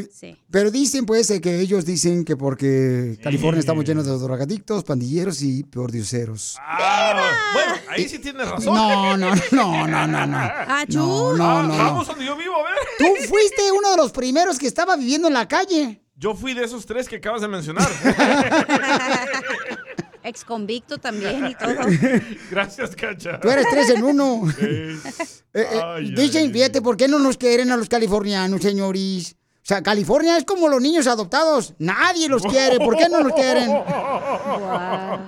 [0.51, 5.41] pero dicen pues eh, que ellos dicen que porque California estamos llenos de drogadictos, pandilleros
[5.41, 6.57] y pordioseros.
[6.59, 8.75] Ah, bueno, ahí sí tienes razón.
[8.75, 10.37] No, no, no, no, no, no.
[10.37, 10.99] Achú.
[10.99, 11.77] No, no, Ah, no, no.
[11.77, 12.73] Vamos donde yo vivo, a ver.
[12.97, 16.01] Tú fuiste uno de los primeros que estaba viviendo en la calle.
[16.15, 17.89] Yo fui de esos tres que acabas de mencionar.
[20.23, 21.75] Ex convicto también y todo.
[22.51, 23.39] Gracias, Cacha.
[23.39, 24.43] Tú eres tres en uno.
[24.59, 24.97] Eh,
[25.55, 29.33] Eh, eh, ay, dicen, fíjate, ¿por qué no nos quieren a los californianos, señoris?
[29.33, 31.75] O sea, California es como los niños adoptados.
[31.77, 32.79] Nadie los quiere.
[32.79, 33.69] ¿Por qué no los quieren?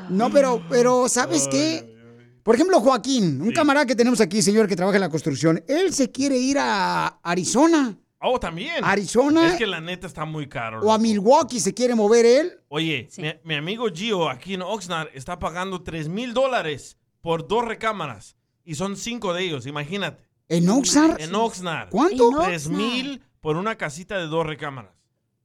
[0.09, 1.95] No, pero, pero, ¿sabes qué?
[2.41, 5.93] Por ejemplo, Joaquín, un camarada que tenemos aquí, señor, que trabaja en la construcción, él
[5.93, 7.95] se quiere ir a Arizona
[8.27, 8.83] Oh, también.
[8.83, 9.47] Arizona.
[9.47, 10.81] Es que la neta está muy caro.
[10.81, 12.59] o a Milwaukee se quiere mover él.
[12.69, 17.65] Oye, mi, mi amigo Gio aquí en Oxnard está pagando 3 mil dólares por dos
[17.65, 18.35] recámaras.
[18.63, 20.23] Y son cinco de ellos, imagínate.
[20.49, 21.21] ¿En Oxnard?
[21.21, 21.89] En Oxnard.
[21.89, 22.29] ¿Cuánto?
[22.41, 24.91] En 3 mil por una casita de dos recámaras.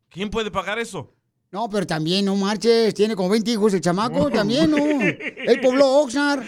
[0.08, 1.12] ¿Quién puede pagar eso?
[1.52, 4.76] No, pero también, no marches, tiene como 20 hijos el chamaco, también, ¿no?
[4.78, 6.44] Él pobló Oxnard.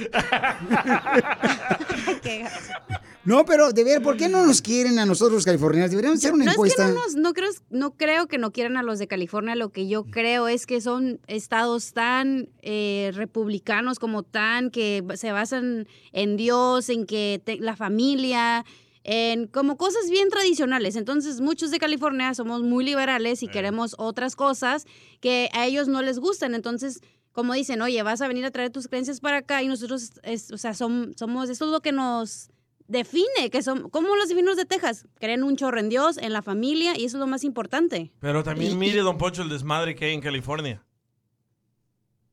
[3.24, 5.90] No, pero de ver, ¿por qué no nos quieren a nosotros los californianos?
[5.90, 6.84] Deberíamos hacer una no encuesta.
[6.84, 9.54] es que no, nos- no creo, no creo que no quieran a los de California.
[9.54, 15.30] Lo que yo creo es que son estados tan eh, republicanos como tan que se
[15.30, 18.64] basan en Dios, en que te- la familia,
[19.04, 20.96] en como cosas bien tradicionales.
[20.96, 24.86] Entonces muchos de California somos muy liberales y queremos otras cosas
[25.20, 26.54] que a ellos no les gustan.
[26.54, 27.00] Entonces
[27.32, 30.50] como dicen, oye, vas a venir a traer tus creencias para acá y nosotros, es-
[30.52, 32.50] o sea, som- somos, esto es lo que nos
[32.88, 36.42] define, que son, como los divinos de Texas, creen un chorro en Dios, en la
[36.42, 38.12] familia y eso es lo más importante.
[38.20, 40.84] Pero también mire, don Poncho, el desmadre que hay en California.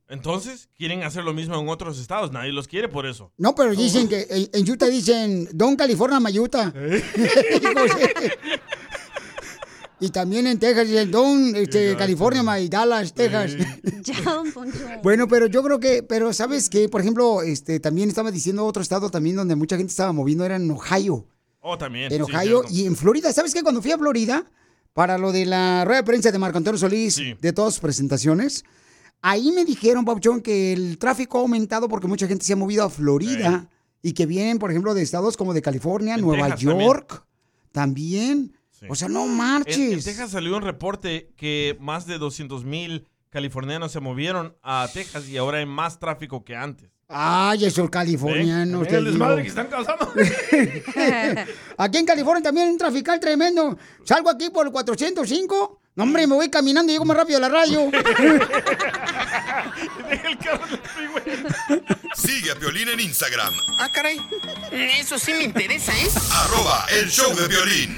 [0.09, 2.31] Entonces, quieren hacer lo mismo en otros estados.
[2.31, 3.31] Nadie los quiere por eso.
[3.37, 6.73] No, pero dicen que en, en Utah dicen Don California Mayuta.
[9.99, 13.55] y también en Texas dicen Don este, California May Dallas, Texas.
[14.03, 14.79] Ya, don Poncho.
[15.03, 18.81] Bueno, pero yo creo que, pero sabes que, por ejemplo, este, también estaba diciendo otro
[18.81, 21.27] estado también donde mucha gente estaba moviendo, era en Ohio.
[21.59, 22.11] Oh, también.
[22.11, 23.31] En Ohio y en Florida.
[23.31, 23.61] ¿Sabes qué?
[23.61, 24.43] Cuando fui a Florida,
[24.93, 28.63] para lo de la rueda de prensa de Marco Antonio Solís, de todas sus presentaciones,
[29.21, 32.83] ahí me dijeron, Pauchón, que el tráfico ha aumentado porque mucha gente se ha movido
[32.83, 33.69] a Florida
[34.01, 36.87] y que vienen, por ejemplo, de estados como de California, En Nueva Texas también.
[36.87, 37.25] York,
[37.71, 38.53] también.
[38.87, 40.05] O sea, no En, en marches.
[40.05, 45.37] Texas salió un reporte que más de 200 mil californianos se movieron a Texas y
[45.37, 46.89] ahora hay más tráfico que antes.
[47.11, 48.87] Ay, esos californianos.
[48.87, 50.13] Te el desmadre que están causando.
[51.77, 53.77] Aquí en California también hay un trafical tremendo.
[54.03, 55.78] Salgo aquí por el 405.
[55.95, 57.91] No, hombre, me voy caminando y llego más rápido a la radio.
[62.15, 64.19] Sigue a Piolín en Instagram, Ah, caray.
[64.71, 66.07] Eso sí me interesa, ¿eh?
[66.31, 67.97] arroba el show de violín.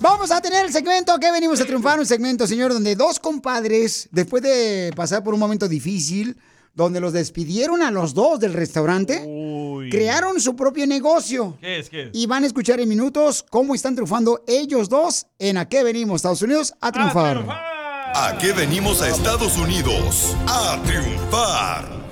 [0.00, 4.08] Vamos a tener el segmento que venimos a triunfar, un segmento, señor, donde dos compadres,
[4.10, 6.36] después de pasar por un momento difícil,
[6.74, 9.20] donde los despidieron a los dos del restaurante,
[9.90, 11.56] crearon su propio negocio.
[11.60, 11.88] ¿Qué es?
[11.88, 12.10] ¿Qué es?
[12.12, 16.16] Y van a escuchar en minutos cómo están triunfando ellos dos en A qué venimos,
[16.16, 17.44] Estados Unidos, a triunfar.
[18.16, 20.36] ¿A qué venimos a Estados Unidos?
[20.46, 22.04] A triunfar.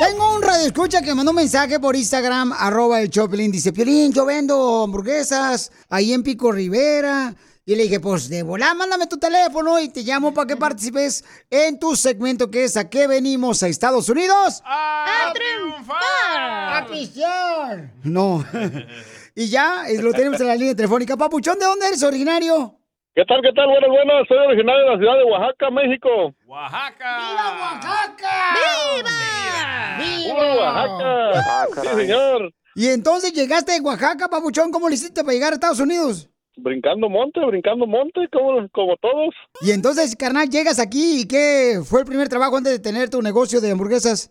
[0.00, 3.52] Tengo un radio escucha que mandó un mensaje por Instagram, arroba el Choplin.
[3.52, 7.34] Dice, Piolín, yo vendo hamburguesas ahí en Pico Rivera.
[7.66, 11.24] Y le dije, pues de volar, mándame tu teléfono y te llamo para que participes
[11.48, 14.60] en tu segmento que es ¿A qué venimos a Estados Unidos?
[14.66, 16.82] ¡A triunfar!
[16.82, 17.90] ¡A pistear!
[18.02, 18.44] No.
[19.34, 21.16] y ya eh, lo tenemos en la línea telefónica.
[21.16, 22.78] Papuchón, ¿de dónde eres originario?
[23.14, 23.66] ¿Qué tal, qué tal?
[23.68, 24.28] Buenas, buenas.
[24.28, 26.34] Soy originario de la ciudad de Oaxaca, México.
[26.46, 27.18] ¡Oaxaca!
[27.18, 28.56] ¡Viva Oaxaca!
[28.98, 30.24] ¡Viva!
[30.26, 31.80] ¡Viva Oaxaca!
[31.80, 32.52] sí, señor.
[32.74, 36.28] Y entonces llegaste de Oaxaca, Papuchón, ¿cómo le hiciste para llegar a Estados Unidos?
[36.56, 39.34] Brincando monte, brincando monte, como, como todos.
[39.60, 43.22] Y entonces, carnal, llegas aquí y ¿qué fue el primer trabajo antes de tener tu
[43.22, 44.30] negocio de hamburguesas?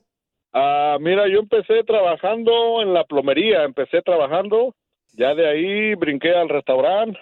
[0.53, 4.75] Ah, mira, yo empecé trabajando en la plomería, empecé trabajando,
[5.13, 7.19] ya de ahí brinqué al restaurante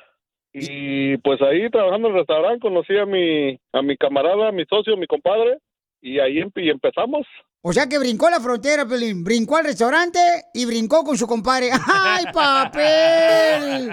[0.53, 4.65] y pues ahí trabajando en el restaurante conocí a mi a mi camarada, a mi
[4.65, 5.59] socio, mi compadre
[6.01, 7.25] y ahí y empezamos.
[7.63, 9.23] O sea que brincó la frontera, Pelín.
[9.23, 10.19] Brincó al restaurante
[10.51, 11.69] y brincó con su compadre.
[11.87, 13.91] ¡Ay, papel!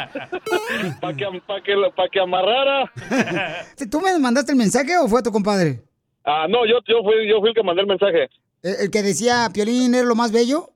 [1.00, 2.90] Para que, pa' que, pa' que amarrara.
[3.90, 5.82] ¿Tú me mandaste el mensaje o fue tu compadre?
[6.24, 8.30] Ah, no, yo, yo, fui, yo fui el que mandé el mensaje.
[8.62, 10.70] ¿El, el que decía Piolín era lo más bello?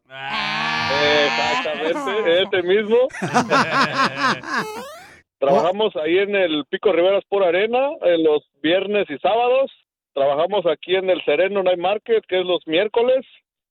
[1.24, 2.96] Exactamente, este mismo.
[5.38, 9.70] Trabajamos ahí en el Pico Riveras por Arena, en los viernes y sábados.
[10.14, 13.24] Trabajamos aquí en el Sereno Night Market, que es los miércoles.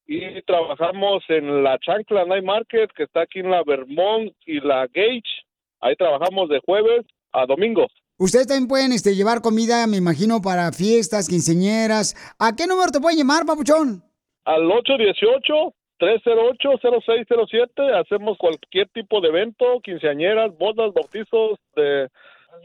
[0.08, 4.88] Y trabajamos en la Chancla Night Market, que está aquí en la Vermont y la
[4.88, 5.22] Gage.
[5.80, 7.88] Ahí trabajamos de jueves a domingo.
[8.18, 12.16] Ustedes también pueden este, llevar comida, me imagino, para fiestas, quinceñeras.
[12.38, 14.04] ¿A qué número te pueden llamar, papuchón?
[14.46, 14.64] Al
[16.00, 22.10] 818-308-0607 hacemos cualquier tipo de evento, quinceañeras, bodas, bautizos, de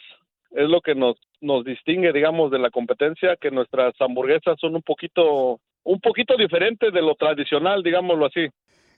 [0.52, 4.82] es lo que nos nos distingue digamos de la competencia que nuestras hamburguesas son un
[4.82, 8.48] poquito un poquito diferentes de lo tradicional digámoslo así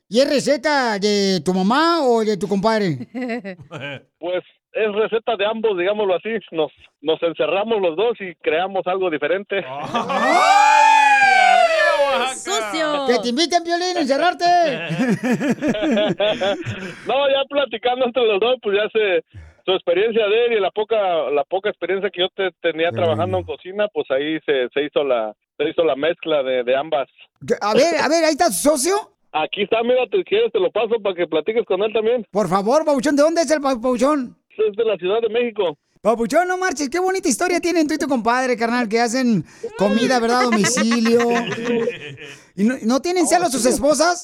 [0.08, 3.08] ¿Y es receta de tu mamá o de tu compadre?
[4.18, 6.30] Pues es receta de ambos, digámoslo así.
[6.50, 9.64] Nos, nos encerramos los dos y creamos algo diferente.
[12.34, 13.06] ¡Sucio!
[13.06, 14.44] Que te inviten, Piolín, a encerrarte.
[17.06, 19.22] no, ya platicando entre los dos, pues ya se
[19.64, 20.96] su experiencia de él y la poca
[21.30, 25.02] la poca experiencia que yo te- tenía trabajando en cocina, pues ahí se, se hizo
[25.04, 27.08] la se hizo la mezcla de, de ambas.
[27.60, 28.94] A ver, a ver, ahí está tu socio.
[29.32, 32.26] Aquí está, mira, te quieres te lo paso para que platiques con él también.
[32.30, 34.36] Por favor, Papuchón, ¿de dónde es el pa- Papuchón?
[34.50, 35.76] Es de la Ciudad de México.
[36.02, 39.42] Papuchón, no marches, qué bonita historia tienen tú y tu compadre, carnal, que hacen
[39.78, 40.40] comida, ¿verdad?
[40.40, 41.18] A domicilio.
[42.56, 44.22] ¿Y no, no tienen celos sus esposas?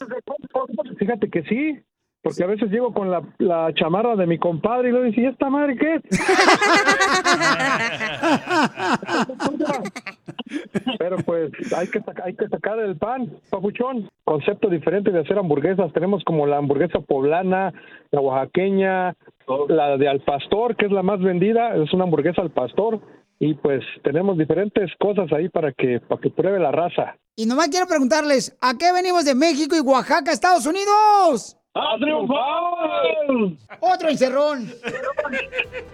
[0.98, 1.79] Fíjate que sí,
[2.22, 5.26] porque a veces llego con la, la chamarra de mi compadre y le dice, ¿y
[5.26, 5.94] esta madre qué?
[5.94, 6.02] es?"
[10.98, 14.09] Pero pues hay que, hay que sacar el pan, papuchón.
[14.24, 15.92] Concepto diferente de hacer hamburguesas.
[15.92, 17.72] Tenemos como la hamburguesa poblana,
[18.11, 19.14] la oaxaqueña,
[19.68, 23.00] la de al pastor, que es la más vendida, es una hamburguesa al pastor.
[23.38, 27.16] Y pues tenemos diferentes cosas ahí para que, para que pruebe la raza.
[27.37, 31.56] Y nomás quiero preguntarles, ¿a qué venimos de México y Oaxaca, Estados Unidos?
[31.74, 32.38] ¡A triunfar!
[33.80, 34.72] Otro encerrón.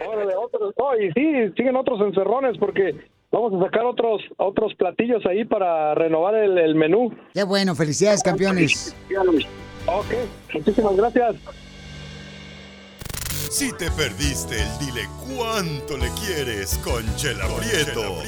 [0.06, 0.72] Órale, otros.
[0.76, 2.94] Oh, y sí, siguen otros encerrones porque
[3.30, 7.14] vamos a sacar otros otros platillos ahí para renovar el, el menú.
[7.34, 8.96] Qué bueno, felicidades, campeones.
[9.86, 10.14] Ok,
[10.54, 11.36] muchísimas gracias.
[13.50, 18.22] Si te perdiste el dile cuánto le quieres con Chela Prieto.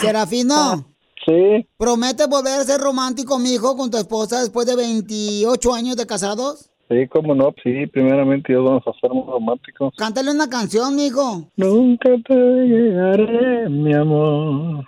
[0.00, 0.91] Serafino.
[1.24, 1.66] Sí.
[1.76, 6.68] ¿Prometes volver a ser romántico, mijo, con tu esposa después de 28 años de casados?
[6.88, 9.94] Sí, cómo no, sí, primeramente Dios vamos a ser muy románticos.
[9.96, 11.48] Cántale una canción, mijo.
[11.56, 14.84] Nunca te llegaré, mi amor.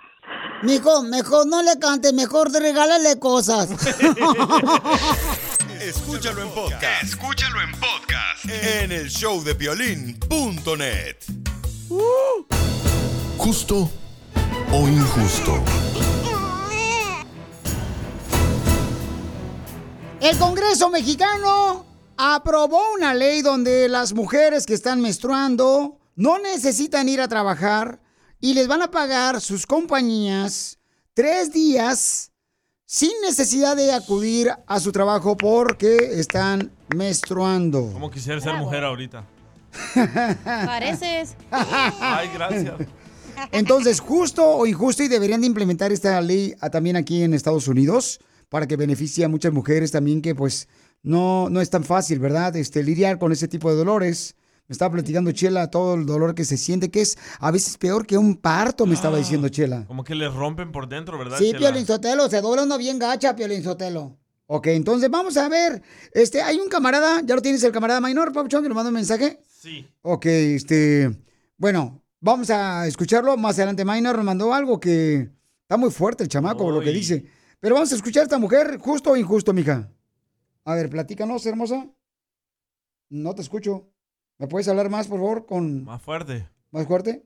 [0.61, 3.69] Mijo, mejor no le cantes, mejor regálale cosas.
[5.81, 7.03] Escúchalo en podcast.
[7.03, 8.45] Escúchalo en podcast.
[8.81, 11.15] En el showdepiolín.net.
[13.37, 13.89] ¿Justo
[14.71, 15.61] o injusto?
[20.21, 21.85] El Congreso mexicano
[22.17, 27.99] aprobó una ley donde las mujeres que están menstruando no necesitan ir a trabajar
[28.39, 30.79] y les van a pagar sus compañías
[31.13, 32.31] tres días
[32.85, 37.89] sin necesidad de acudir a su trabajo porque están menstruando.
[37.91, 39.25] ¿Cómo quisiera ser mujer ahorita?
[40.45, 41.35] Pareces.
[41.51, 42.75] Ay, gracias.
[43.51, 48.19] Entonces, justo o injusto y deberían de implementar esta ley también aquí en Estados Unidos
[48.55, 50.69] para que beneficie a muchas mujeres también que pues
[51.03, 52.55] no, no es tan fácil, ¿verdad?
[52.55, 54.37] Este, lidiar con ese tipo de dolores.
[54.69, 58.07] Me estaba platicando Chela todo el dolor que se siente, que es a veces peor
[58.07, 59.83] que un parto, me estaba diciendo Chela.
[59.87, 61.37] Como que le rompen por dentro, ¿verdad?
[61.37, 61.53] Sí?
[61.53, 64.15] Piolín Sotelo, se dobla uno bien gacha, Piolín Sotelo.
[64.45, 65.81] Ok, entonces vamos a ver.
[66.13, 68.95] Este, hay un camarada, ¿ya lo tienes el camarada Minor, Papuchón, que nos manda un
[68.95, 69.41] mensaje?
[69.49, 69.85] Sí.
[70.01, 71.13] Ok, este,
[71.57, 73.35] bueno, vamos a escucharlo.
[73.35, 75.29] Más adelante Minor nos mandó algo que
[75.63, 77.34] está muy fuerte el chamaco, lo que dice.
[77.59, 79.89] Pero vamos a escuchar a esta mujer, justo o injusto, mija.
[80.65, 81.87] A ver, platícanos, hermosa.
[83.09, 83.89] No te escucho.
[84.37, 86.47] ¿Me puedes hablar más, por favor, con Más fuerte.
[86.71, 87.23] más fuerte?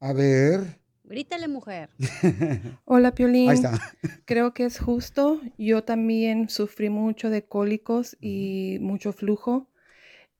[0.00, 0.80] A ver.
[1.04, 1.90] Grítale, mujer.
[2.84, 3.50] Hola, Piolín.
[3.50, 3.78] Ahí está.
[4.24, 5.40] Creo que es justo.
[5.58, 9.68] Yo también sufrí mucho de cólicos y mucho flujo.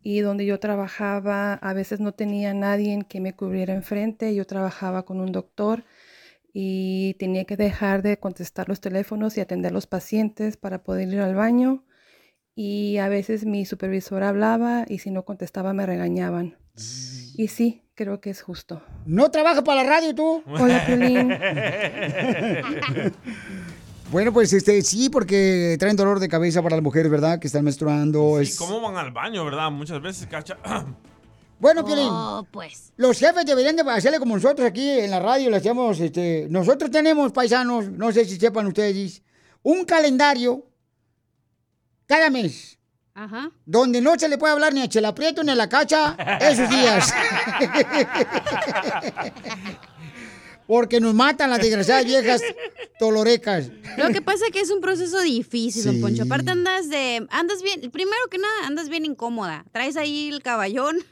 [0.00, 4.34] Y donde yo trabajaba, a veces no tenía nadie que me cubriera enfrente.
[4.34, 5.84] Yo trabajaba con un doctor
[6.52, 11.08] y tenía que dejar de contestar los teléfonos y atender a los pacientes para poder
[11.08, 11.84] ir al baño.
[12.54, 16.58] Y a veces mi supervisor hablaba y si no contestaba me regañaban.
[16.74, 18.82] Y sí, creo que es justo.
[19.06, 20.42] ¿No trabajas para la radio tú?
[20.46, 21.32] Hola, Piolín.
[24.12, 27.38] Bueno, pues este sí, porque traen dolor de cabeza para las mujeres, ¿verdad?
[27.38, 28.42] Que están menstruando.
[28.42, 28.58] ¿Y es...
[28.58, 29.70] cómo van al baño, verdad?
[29.70, 30.58] Muchas veces, cacha.
[31.62, 32.08] Bueno, Piolín.
[32.10, 32.92] Oh, pues.
[32.96, 36.90] Los jefes deberían de hacerle como nosotros aquí en la radio, le hacemos, este, nosotros
[36.90, 39.22] tenemos paisanos, no sé si sepan ustedes,
[39.62, 40.66] un calendario
[42.04, 42.76] cada mes.
[43.14, 43.52] Ajá.
[43.64, 46.68] Donde no se le puede hablar ni a Chela Prieto ni a la cacha esos
[46.68, 47.06] días.
[50.66, 52.42] Porque nos matan las desgraciadas viejas
[52.98, 53.70] tolorecas.
[53.98, 56.00] Lo que pasa es que es un proceso difícil, don.
[56.00, 56.24] Poncho.
[56.24, 59.64] Aparte andas de, andas bien, primero que nada, andas bien incómoda.
[59.70, 61.04] Traes ahí el caballón,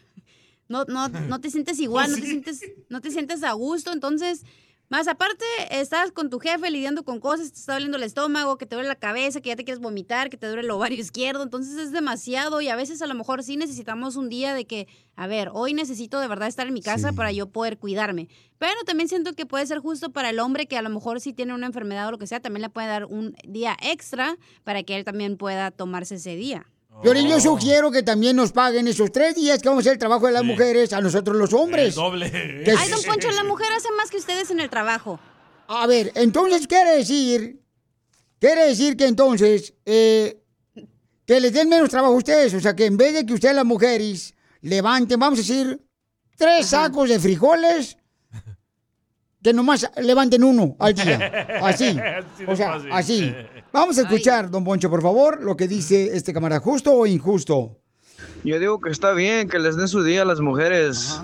[0.70, 4.44] no, no, no te sientes igual, no te sientes, no te sientes a gusto, entonces,
[4.88, 8.66] más aparte, estás con tu jefe lidiando con cosas, te está doliendo el estómago, que
[8.66, 11.42] te duele la cabeza, que ya te quieres vomitar, que te duele el ovario izquierdo,
[11.42, 14.86] entonces es demasiado y a veces a lo mejor sí necesitamos un día de que,
[15.16, 18.28] a ver, hoy necesito de verdad estar en mi casa para yo poder cuidarme.
[18.58, 21.32] Pero también siento que puede ser justo para el hombre que a lo mejor si
[21.32, 24.84] tiene una enfermedad o lo que sea, también le puede dar un día extra para
[24.84, 26.70] que él también pueda tomarse ese día.
[27.02, 29.98] Piolín, yo sugiero que también nos paguen esos tres días que vamos a hacer el
[29.98, 31.94] trabajo de las mujeres a nosotros los hombres.
[31.94, 32.30] doble.
[32.30, 35.18] Que Ay, don Poncho, la mujer hace más que ustedes en el trabajo.
[35.68, 37.62] A ver, entonces quiere decir,
[38.38, 40.42] quiere decir que entonces, eh,
[41.24, 42.52] que les den menos trabajo a ustedes.
[42.54, 45.80] O sea, que en vez de que ustedes las mujeres levanten, vamos a decir,
[46.36, 47.96] tres sacos de frijoles,
[49.42, 51.58] que nomás levanten uno al día.
[51.62, 51.98] Así.
[52.46, 53.34] O sea, así.
[53.72, 57.78] Vamos a escuchar, don Poncho, por favor, lo que dice este camarada, justo o injusto.
[58.44, 61.20] Yo digo que está bien que les den su día a las mujeres.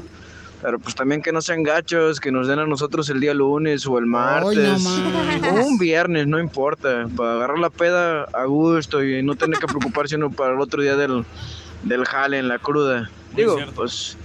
[0.63, 3.87] Pero pues también que no sean gachos, que nos den a nosotros el día lunes
[3.87, 4.85] o el martes.
[5.53, 7.07] o un viernes, no importa.
[7.15, 10.83] Para agarrar la peda a gusto y no tener que preocuparse uno para el otro
[10.83, 11.25] día del,
[11.83, 13.11] del jale en la cruda.
[13.37, 14.17] Digo, pues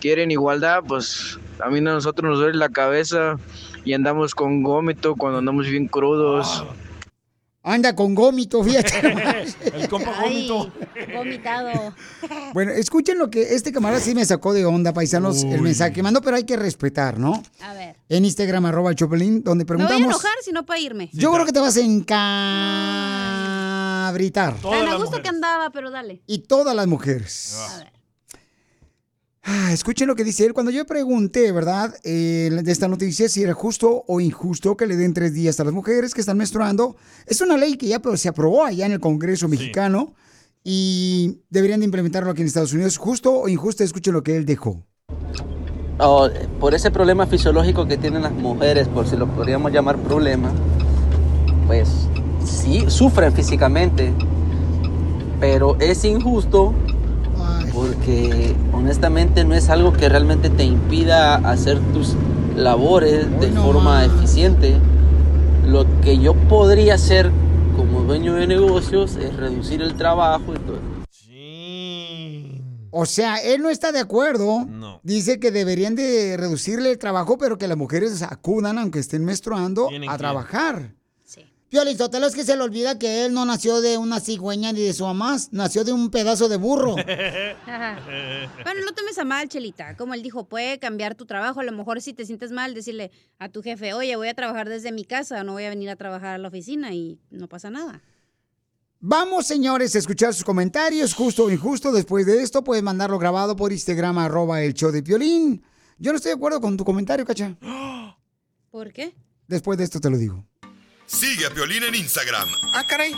[0.00, 3.36] quieren igualdad, pues a mí a nosotros nos duele la cabeza
[3.84, 6.64] y andamos con gómito cuando andamos bien crudos.
[7.62, 9.00] Anda con gómito, fíjate.
[9.74, 10.70] El compa gómito.
[11.14, 11.94] Vomitado.
[12.54, 15.60] Bueno, escuchen lo que este camarada sí me sacó de onda, paisanos, el Uy.
[15.60, 17.42] mensaje que mandó, pero hay que respetar, ¿no?
[17.60, 17.96] A ver.
[18.08, 20.14] En Instagram, arroba el Chopelín, donde Me voy a preguntamos.
[20.22, 21.10] enojar si no para irme.
[21.12, 21.80] Yo creo que te vas a
[24.06, 24.54] encabritar.
[24.60, 26.22] Tan a gusto que andaba, pero dale.
[26.26, 27.56] Y todas las mujeres.
[27.58, 27.84] Ah,
[29.70, 30.54] escuchen lo que dice él.
[30.54, 31.94] Cuando yo pregunté, ¿verdad?
[32.04, 35.64] eh, de esta noticia, si era justo o injusto que le den tres días a
[35.64, 36.96] las mujeres que están menstruando.
[37.26, 40.14] Es una ley que ya se aprobó allá en el Congreso mexicano
[40.64, 42.96] y deberían de implementarlo aquí en Estados Unidos.
[42.96, 43.84] ¿Justo o injusto?
[43.84, 44.84] Escuchen lo que él dejó.
[45.98, 46.28] Oh,
[46.60, 50.52] por ese problema fisiológico que tienen las mujeres, por si lo podríamos llamar problema,
[51.66, 51.88] pues
[52.44, 54.12] sí, sufren físicamente,
[55.40, 56.74] pero es injusto
[57.72, 62.14] porque honestamente no es algo que realmente te impida hacer tus
[62.56, 64.76] labores de forma eficiente.
[65.66, 67.30] Lo que yo podría hacer
[67.76, 70.96] como dueño de negocios es reducir el trabajo y todo.
[72.98, 74.66] O sea, él no está de acuerdo.
[75.02, 79.88] Dice que deberían de reducirle el trabajo, pero que las mujeres acudan, aunque estén menstruando,
[79.88, 80.94] Tienen a que.
[81.68, 84.82] Piolín Sotelo, es que se le olvida que él no nació de una cigüeña ni
[84.82, 86.94] de su mamá, nació de un pedazo de burro.
[88.64, 89.96] Bueno, no tomes a mal, Chelita.
[89.96, 91.60] Como él dijo, puede cambiar tu trabajo.
[91.60, 94.68] A lo mejor si te sientes mal, decirle a tu jefe, oye, voy a trabajar
[94.68, 97.70] desde mi casa, no voy a venir a trabajar a la oficina y no pasa
[97.70, 98.02] nada.
[99.00, 101.92] Vamos, señores, a escuchar sus comentarios, justo o injusto.
[101.92, 105.62] Después de esto, puedes mandarlo grabado por Instagram, arroba el show de Piolín.
[105.98, 107.56] Yo no estoy de acuerdo con tu comentario, cacha.
[108.70, 109.14] ¿Por qué?
[109.46, 110.44] Después de esto te lo digo.
[111.06, 113.14] Sigue a Piolín en Instagram, Ah, caray.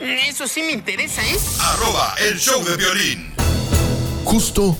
[0.00, 1.36] Eso sí me interesa, ¿eh?
[1.60, 3.32] arroba el show de violín.
[4.24, 4.76] ¿Justo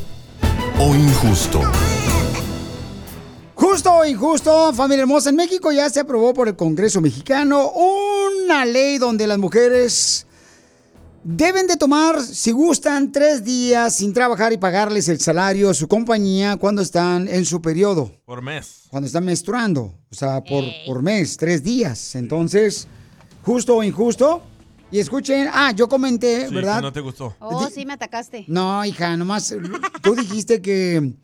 [0.79, 1.61] o injusto?
[3.55, 8.65] Justo o injusto, familia hermosa, en México ya se aprobó por el Congreso mexicano una
[8.65, 10.27] ley donde las mujeres
[11.23, 15.87] deben de tomar, si gustan, tres días sin trabajar y pagarles el salario a su
[15.89, 18.85] compañía cuando están en su periodo, Por mes.
[18.89, 22.15] cuando están menstruando, o sea, por, por mes, tres días.
[22.15, 22.87] Entonces,
[23.43, 24.43] justo o injusto.
[24.93, 26.77] Y escuchen, ah, yo comenté, Sí, ¿verdad?
[26.79, 27.37] que no te gustó.
[27.39, 28.45] Oh, sí, me atacaste.
[28.49, 29.55] No, hija, nomás
[30.03, 31.15] tú dijiste que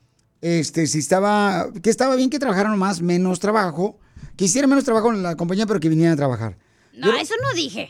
[0.40, 3.98] este si estaba que estaba bien que trabajaran más menos trabajo,
[4.36, 6.56] que hicieran menos trabajo en la compañía pero que vinieran a trabajar.
[6.96, 7.88] No, eso no dije.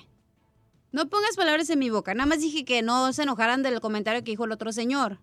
[0.97, 2.15] No pongas palabras en mi boca.
[2.15, 5.19] Nada más dije que no se enojaran del comentario que dijo el otro señor.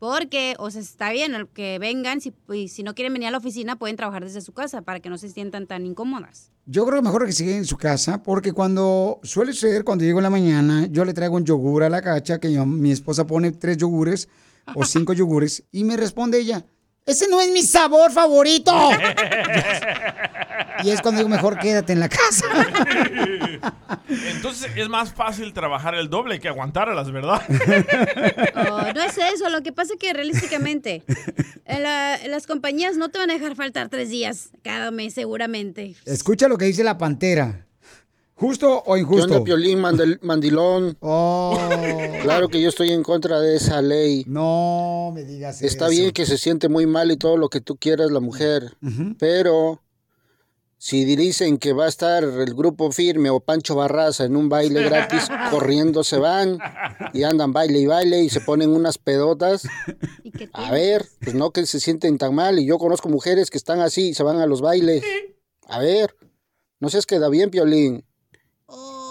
[0.00, 2.20] Porque, o sea, está bien el que vengan.
[2.20, 4.98] Si, y si no quieren venir a la oficina, pueden trabajar desde su casa para
[4.98, 6.50] que no se sientan tan incómodas.
[6.66, 10.18] Yo creo que mejor que sigan en su casa porque cuando suele ser cuando llego
[10.18, 13.24] en la mañana, yo le traigo un yogur a la cacha que yo- mi esposa
[13.24, 14.28] pone tres yogures
[14.74, 16.64] o cinco yogures y me responde ella,
[17.06, 18.72] "Ese no es mi sabor favorito."
[20.82, 22.46] y es cuando digo, "Mejor quédate en la casa."
[24.08, 27.42] Entonces es más fácil trabajar el doble que aguantarlas, ¿verdad?
[28.70, 29.48] Oh, no es eso.
[29.50, 31.02] Lo que pasa es que realísticamente
[31.64, 35.14] en la- en las compañías no te van a dejar faltar tres días cada mes,
[35.14, 35.94] seguramente.
[36.04, 37.66] Escucha lo que dice la pantera.
[38.36, 39.44] ¿Justo o ¿Qué injusto?
[39.44, 40.98] Piolín, mandel- mandilón?
[42.22, 44.24] Claro que yo estoy en contra de esa ley.
[44.26, 45.92] No me digas Está eso.
[45.92, 48.76] bien que se siente muy mal y todo lo que tú quieras la mujer,
[49.20, 49.80] pero
[50.84, 54.82] si dicen que va a estar el grupo firme o Pancho Barraza en un baile
[54.82, 56.58] gratis, corriendo se van
[57.14, 59.66] y andan baile y baile y se ponen unas pedotas.
[60.52, 63.80] A ver, pues no que se sienten tan mal y yo conozco mujeres que están
[63.80, 65.02] así y se van a los bailes.
[65.68, 66.14] A ver,
[66.80, 68.04] no seas queda bien, Piolín.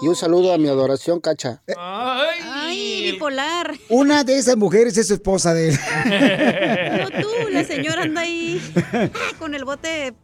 [0.00, 1.60] Y un saludo a mi adoración, cacha.
[1.76, 3.74] Ay, bipolar.
[3.88, 5.78] Una de esas mujeres es su esposa de él.
[7.00, 8.62] No tú, la señora anda ahí
[9.40, 10.14] con el bote.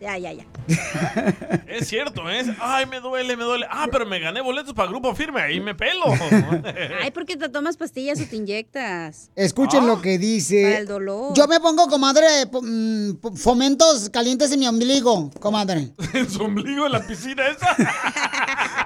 [0.00, 0.46] Ya, ya, ya.
[1.68, 2.42] Es cierto, ¿eh?
[2.58, 3.66] Ay, me duele, me duele.
[3.70, 6.04] Ah, pero me gané boletos para grupo firme, ahí me pelo.
[7.02, 9.30] Ay, porque te tomas pastillas o te inyectas.
[9.36, 10.78] Escuchen lo que Para dice.
[10.78, 11.34] el dolor.
[11.34, 15.92] Yo me pongo, comadre, mm, fomentos calientes en mi ombligo, comadre.
[16.14, 17.76] en su ombligo en la piscina esa.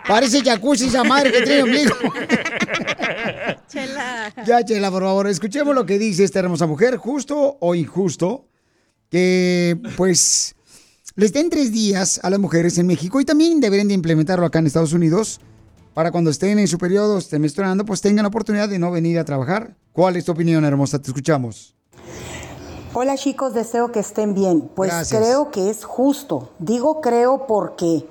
[0.06, 1.94] Parece jacuzzi esa madre que tiene ombligo.
[3.68, 4.32] Chela.
[4.44, 8.48] Ya, Chela, por favor, escuchemos lo que dice esta hermosa mujer, justo o injusto,
[9.10, 10.53] que pues
[11.16, 14.58] les den tres días a las mujeres en México y también deberían de implementarlo acá
[14.58, 15.40] en Estados Unidos
[15.92, 19.18] para cuando estén en su periodo, estén menstruando, pues tengan la oportunidad de no venir
[19.18, 19.76] a trabajar.
[19.92, 20.98] ¿Cuál es tu opinión, hermosa?
[21.00, 21.76] Te escuchamos.
[22.94, 24.70] Hola chicos, deseo que estén bien.
[24.74, 25.20] Pues Gracias.
[25.20, 26.50] creo que es justo.
[26.58, 28.08] Digo creo porque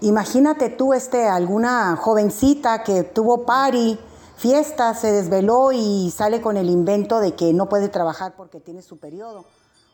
[0.00, 3.98] imagínate tú este alguna jovencita que tuvo party,
[4.36, 8.80] fiesta, se desveló y sale con el invento de que no puede trabajar porque tiene
[8.80, 9.44] su periodo.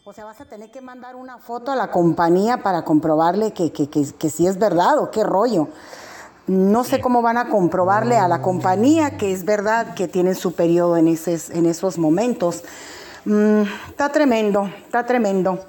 [0.08, 3.72] O sea, vas a tener que mandar una foto a la compañía para comprobarle que,
[3.72, 5.68] que, que, que sí es verdad o qué rollo.
[6.46, 10.54] No sé cómo van a comprobarle a la compañía que es verdad que tienen su
[10.54, 12.64] periodo en, esos, en esos momentos.
[13.26, 15.62] Mm, está tremendo, está tremendo.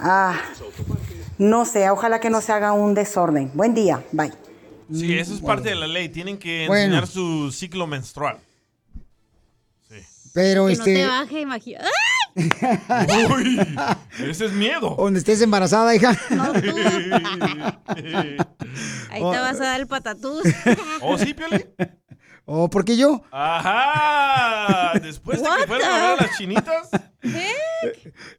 [0.00, 0.34] Ah,
[1.38, 3.52] no sé, ojalá que no se haga un desorden.
[3.54, 4.32] Buen día, bye.
[4.92, 6.08] Sí, eso es parte de la ley.
[6.08, 6.96] Tienen que Bueno.
[6.96, 8.40] enseñar su ciclo menstrual.
[10.34, 11.80] Pero Que este, no te baje, imagina.
[13.34, 13.60] Uy,
[14.28, 14.94] ese es miedo.
[14.96, 16.10] donde estés embarazada, hija.
[19.10, 20.42] Ahí te vas a dar el patatús.
[21.00, 21.64] ¿Oh, sí, Pioli?
[22.44, 23.22] ¿O por qué yo?
[23.30, 24.98] Ajá.
[25.00, 26.88] Después de que fueron a ver a las chinitas.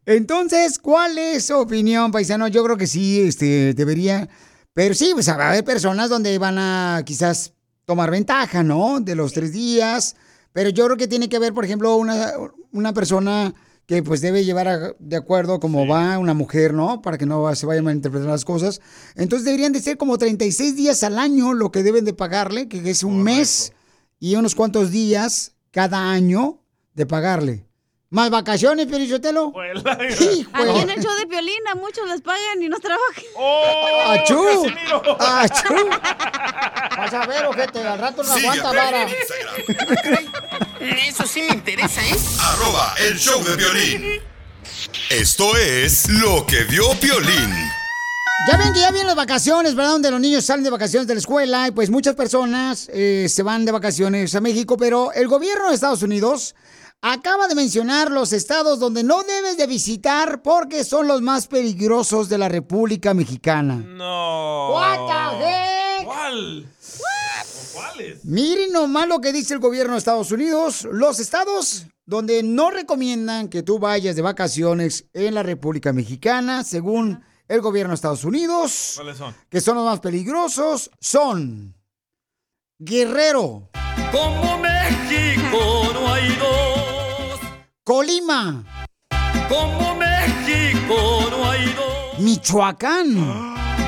[0.06, 2.48] Entonces, ¿cuál es su opinión, paisano?
[2.48, 4.28] Yo creo que sí, este, debería.
[4.74, 7.54] Pero sí, pues va a haber personas donde van a quizás
[7.86, 9.00] tomar ventaja, ¿no?
[9.00, 10.16] De los tres días.
[10.54, 12.32] Pero yo creo que tiene que haber, por ejemplo, una,
[12.72, 13.54] una persona
[13.90, 17.02] que pues debe llevar a- de acuerdo como va una mujer, ¿no?
[17.02, 18.82] Para que no se vayan a malinterpretar las cosas.
[19.16, 22.88] Entonces deberían de ser como 36 días al año lo que deben de pagarle, que
[22.88, 23.74] es un mes
[24.20, 26.62] y unos cuantos días cada año
[26.94, 27.66] de pagarle.
[28.12, 29.54] ¿Más vacaciones, Piolichotelo?
[29.56, 33.24] Aquí en el show de Piolín a muchos les pagan y no trabajan.
[33.36, 34.10] ¡Oh!
[34.10, 34.66] ¡Achú!
[35.20, 35.76] ¡Achú!
[36.98, 39.08] Vas a ver, ojete, al rato no aguanta vara.
[41.08, 42.16] Eso sí me interesa, ¿eh?
[42.42, 44.22] Arroba el show de violín.
[45.12, 47.54] Esto es lo que vio Piolín.
[48.50, 49.92] Ya ven que ya vienen las vacaciones, ¿verdad?
[49.92, 53.44] Donde los niños salen de vacaciones de la escuela y pues muchas personas eh, se
[53.44, 56.56] van de vacaciones a México, pero el gobierno de Estados Unidos
[57.02, 62.30] acaba de mencionar los estados donde no debes de visitar porque son los más peligrosos
[62.30, 63.76] de la República Mexicana.
[63.76, 64.72] No.
[64.74, 66.06] What the heck?
[66.06, 66.66] ¿Cuál?
[67.74, 68.26] ¿Cuáles?
[68.26, 70.88] Miren nomás lo que dice el gobierno de Estados Unidos.
[70.92, 77.24] Los estados donde no recomiendan que tú vayas de vacaciones en la República Mexicana, según
[77.48, 79.36] el gobierno de Estados Unidos, ¿Cuáles son?
[79.50, 81.76] que son los más peligrosos, son
[82.80, 83.70] Guerrero,
[84.12, 86.59] Como México no hay dos.
[87.90, 88.64] Colima,
[89.50, 92.20] Como México no hay dos.
[92.20, 93.16] Michoacán,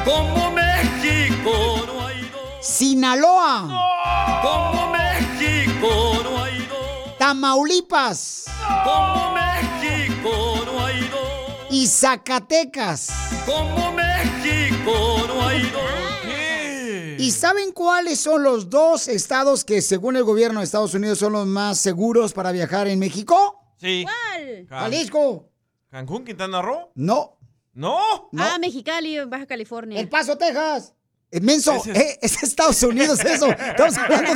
[0.04, 2.66] Como México no hay dos.
[2.66, 7.18] Sinaloa, Como México no hay dos.
[7.20, 8.45] Tamaulipas
[8.84, 11.68] Como México no hay dos.
[11.70, 13.12] y Zacatecas.
[13.45, 17.20] Como México no hay dos.
[17.20, 21.34] ¿Y saben cuáles son los dos estados que según el gobierno de Estados Unidos son
[21.34, 23.61] los más seguros para viajar en México?
[23.82, 24.05] Sí.
[24.05, 24.67] ¿Cuál?
[24.69, 25.49] Jalisco.
[25.89, 26.91] ¿Cancún, Quintana Roo?
[26.93, 27.39] No.
[27.73, 28.29] ¿No?
[28.38, 29.99] Ah, Mexicali, Baja California.
[29.99, 30.93] El Paso, Texas.
[31.41, 33.49] Menso, eh, es Estados Unidos eso.
[33.49, 34.34] Estamos hablando.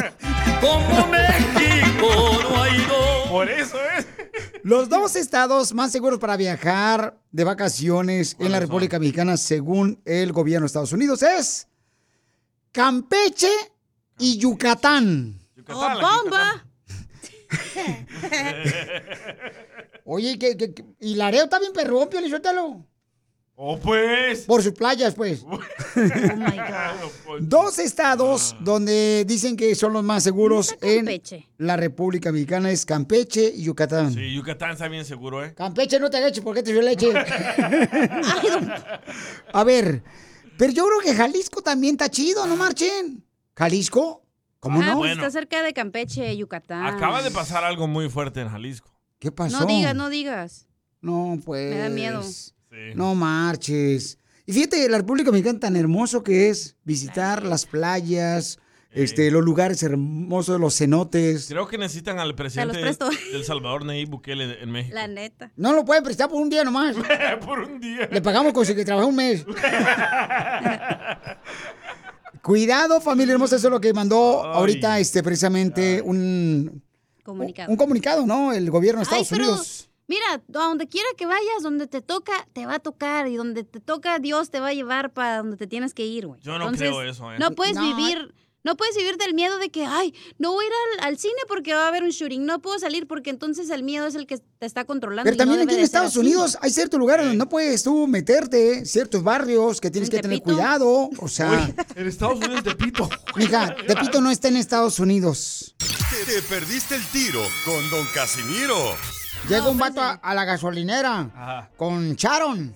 [0.62, 3.30] Como México no hay dos.
[3.30, 4.08] Por eso es.
[4.64, 10.32] Los dos estados más seguros para viajar de vacaciones en la República Mexicana, según el
[10.32, 11.68] gobierno de Estados Unidos, es
[12.72, 13.52] Campeche
[14.18, 15.40] y Yucatán.
[15.70, 16.66] ¡Oh, bomba!
[20.06, 22.86] Oye, que, que- que- y Laredo está bien perrón, Pio Lizotelo.
[23.58, 24.42] ¡Oh, pues!
[24.42, 25.46] Por sus playas, pues.
[27.40, 31.48] Dos estados donde dicen que son los más seguros en Campeche?
[31.60, 34.14] la República Mexicana es Campeche y Yucatán.
[34.14, 35.54] Sí, Yucatán está bien seguro, ¿eh?
[35.56, 37.14] Campeche, no te agaches porque te dio leche.
[39.54, 40.04] A ver,
[40.58, 43.24] pero yo creo que Jalisco también está chido, no marchen.
[43.56, 44.25] ¿Jalisco?
[44.66, 44.98] ¿Cómo ah, no?
[44.98, 46.88] pues está cerca de Campeche, Yucatán.
[46.88, 48.90] Acaba de pasar algo muy fuerte en Jalisco.
[49.20, 49.60] ¿Qué pasó?
[49.60, 50.68] No digas, no digas.
[51.02, 51.72] No, pues.
[51.72, 52.24] Me da miedo.
[52.96, 54.18] No marches.
[54.48, 58.58] Y fíjate, la República Mexicana tan hermoso que es visitar las playas,
[58.90, 61.46] este, los lugares hermosos, los cenotes.
[61.48, 64.96] Creo que necesitan al presidente del Salvador, Nayib Bukele, en México.
[64.96, 65.52] La neta.
[65.56, 66.96] No lo pueden prestar por un día nomás.
[67.46, 68.10] Por un día.
[68.12, 69.46] Le pagamos con que trabaja un mes.
[72.46, 76.84] Cuidado, familia hermosa, eso es lo que mandó ahorita este precisamente un,
[77.24, 77.72] Comunicado.
[77.72, 78.54] un comunicado, ¿no?
[78.54, 79.90] El gobierno de Ay, Estados pero Unidos.
[80.08, 83.28] mira, a donde quiera que vayas, donde te toca, te va a tocar.
[83.28, 86.28] Y donde te toca, Dios te va a llevar para donde te tienes que ir,
[86.28, 86.40] güey.
[86.42, 87.40] Yo no Entonces, creo eso, ¿eh?
[87.40, 87.82] No puedes No.
[87.82, 88.32] vivir...
[88.66, 91.36] No puedes vivir del miedo de que, ay, no voy a ir al, al cine
[91.48, 92.46] porque va a haber un shooting.
[92.46, 95.24] No puedo salir porque entonces el miedo es el que te está controlando.
[95.24, 96.20] Pero también no aquí en Estados así.
[96.20, 100.40] Unidos hay ciertos lugares donde no puedes tú meterte, ciertos barrios que tienes que tener
[100.40, 100.56] Tepito?
[100.58, 101.10] cuidado.
[101.20, 103.08] O sea, en Estados Unidos de pito.
[103.36, 105.76] mija, Tepito no está en Estados Unidos.
[105.78, 108.76] Te, te perdiste el tiro con Don Casimiro.
[109.48, 111.70] Llega un vato a, a la gasolinera Ajá.
[111.78, 112.76] con Charon.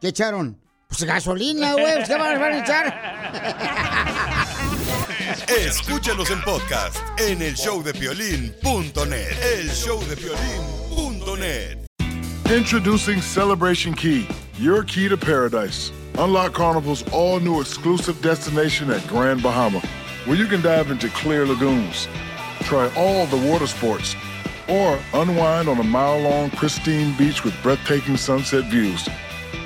[0.00, 0.60] ¿Qué Charon?
[0.88, 1.84] Pues gasolina, güey.
[1.96, 4.47] pues, ¿Qué van van a echar?
[5.28, 7.54] Escúchanos en podcast en el.
[11.42, 12.50] El.
[12.50, 14.26] Introducing Celebration Key,
[14.58, 15.92] your key to paradise.
[16.16, 19.82] Unlock Carnival's all new exclusive destination at Grand Bahama,
[20.24, 22.08] where you can dive into clear lagoons,
[22.62, 24.16] try all the water sports,
[24.66, 29.06] or unwind on a mile long pristine beach with breathtaking sunset views.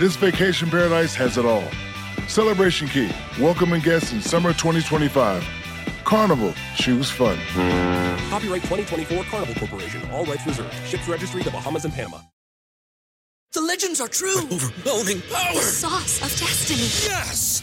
[0.01, 1.69] This vacation paradise has it all.
[2.29, 5.45] Celebration Key, welcoming guests in summer 2025.
[6.05, 7.37] Carnival, choose fun.
[8.31, 10.09] Copyright 2024 Carnival Corporation.
[10.11, 10.73] All rights reserved.
[10.87, 12.19] Ships registry the Bahamas and Panama.
[13.53, 14.39] The legends are true.
[14.39, 15.55] overwhelming power!
[15.55, 16.81] The sauce of destiny.
[17.13, 17.63] Yes!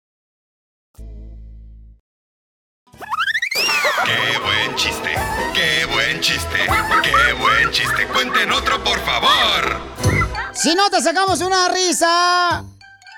[4.05, 5.15] ¡Qué buen chiste!
[5.53, 6.57] ¡Qué buen chiste!
[7.03, 8.07] ¡Qué buen chiste!
[8.07, 9.81] ¡Cuenten otro, por favor!
[10.53, 12.63] Si no te sacamos una risa,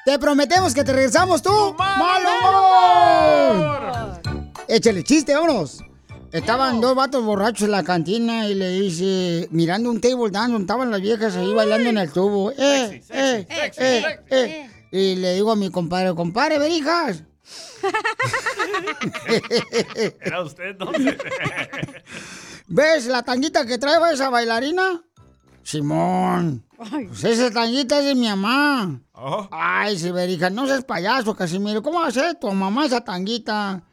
[0.05, 1.75] Te prometemos que te regresamos tú.
[1.77, 4.21] ¡Mal humor!
[4.67, 5.79] Échale chiste, vámonos.
[6.33, 10.89] Estaban dos vatos borrachos en la cantina y le dice, mirando un table dance estaban
[10.91, 12.51] las viejas ahí bailando en el tubo.
[12.51, 14.69] ¡Eh, eh, eh, eh!
[14.91, 17.23] Y le digo a mi compadre, compadre, verijas.
[20.21, 20.91] Era usted, ¿no?
[22.67, 25.01] ¿Ves la tanguita que trae esa bailarina?
[25.63, 26.65] Simón.
[26.77, 29.01] Pues esa tanguita es de mi mamá.
[29.51, 31.81] Ay, Siberija, no seas payaso, Casimiro.
[31.81, 33.83] ¿Cómo va a ser tu mamá esa tanguita?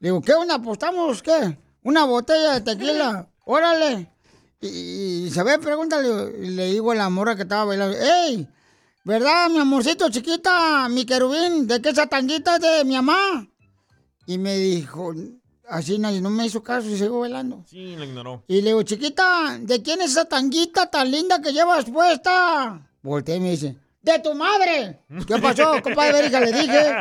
[0.00, 0.56] Le digo, ¿qué onda?
[0.56, 1.58] ¿Apostamos qué?
[1.82, 3.28] Una botella de tequila.
[3.44, 4.12] Órale.
[4.60, 6.36] Y, y se ve, pregúntale.
[6.42, 8.48] Y le digo a la morra que estaba bailando, ¡Ey!
[9.04, 11.68] ¿Verdad, mi amorcito chiquita, mi querubín?
[11.68, 13.46] ¿De qué esa tanguita es de mi mamá?
[14.26, 15.14] Y me dijo,
[15.68, 17.62] así nadie no me hizo caso y sigo bailando.
[17.68, 18.42] Sí, lo ignoró.
[18.48, 22.80] Y le digo, chiquita, ¿de quién es esa tanguita tan linda que llevas puesta?
[23.02, 25.00] Volteé y me dice, ¡de tu madre!
[25.26, 26.40] ¿Qué pasó, compadre Verija?
[26.40, 26.96] Le dije.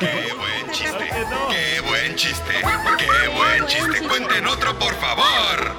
[0.00, 1.08] ¡Qué buen chiste!
[1.50, 2.52] ¡Qué buen chiste!
[2.98, 4.08] ¡Qué buen chiste!
[4.08, 5.76] ¡Cuenten otro, por favor!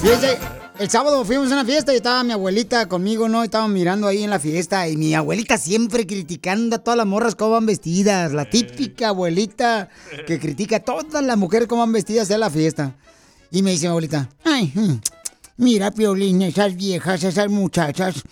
[0.00, 0.38] Fíjese,
[0.78, 3.42] el sábado fuimos a una fiesta y estaba mi abuelita conmigo, ¿no?
[3.42, 7.06] Y Estábamos mirando ahí en la fiesta y mi abuelita siempre criticando a todas las
[7.06, 8.32] morras cómo van vestidas.
[8.32, 9.88] La típica abuelita
[10.26, 12.96] que critica a todas las mujeres cómo van vestidas en la fiesta.
[13.50, 14.94] Y me dice mi abuelita, ay, mm,
[15.58, 18.22] mira, Piolín, esas viejas, esas muchachas,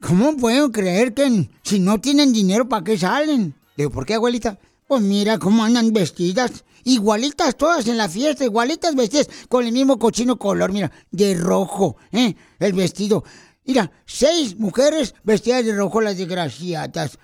[0.00, 3.54] ¿cómo puedo creer que si no tienen dinero, ¿para qué salen?
[3.76, 4.58] Le digo, ¿por qué, abuelita?
[4.86, 6.64] Pues mira cómo andan vestidas.
[6.84, 11.96] Igualitas todas en la fiesta, igualitas vestidas, con el mismo cochino color, mira, de rojo,
[12.12, 12.34] ¿eh?
[12.58, 13.24] El vestido.
[13.64, 17.18] Mira, seis mujeres vestidas de rojo, las desgraciadas.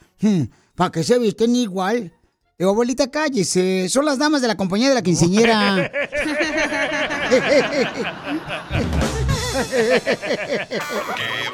[0.74, 2.12] ¿Para que se visten igual?
[2.58, 3.88] Digo, abuelita, cállese.
[3.88, 5.90] Son las damas de la compañía de la quinceñera.
[9.56, 10.80] ¡Qué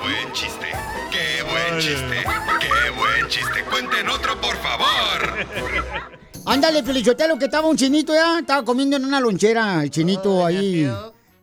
[0.00, 0.66] buen chiste!
[1.11, 2.24] ¡Qué buen chiste!
[2.61, 3.64] ¡Qué buen chiste!
[3.70, 6.18] ¡Cuenten otro, por favor!
[6.45, 10.90] Ándale, Felichotelo, que estaba un chinito ya, estaba comiendo en una lonchera, el chinito ahí.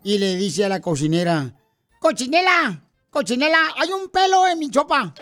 [0.03, 1.53] Y le dice a la cocinera,
[1.99, 2.81] ¡Cochinela!
[3.09, 3.59] ¡Cochinela!
[3.77, 5.13] ¡Hay un pelo en mi chopa!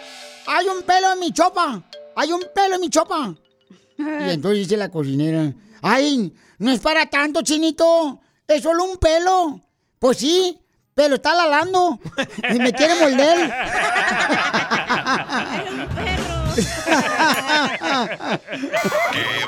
[0.47, 1.83] ¡Hay un pelo en mi chopa!
[2.15, 3.33] ¡Hay un pelo en mi chopa!
[3.97, 6.33] Y entonces dice la cocinera, ¡Ay!
[6.59, 8.19] No es para tanto, chinito.
[8.47, 9.61] Es solo un pelo.
[9.99, 10.59] Pues sí,
[10.95, 11.99] pero está lalando.
[12.49, 13.53] Y me quiere morder.
[16.57, 16.63] ¡Qué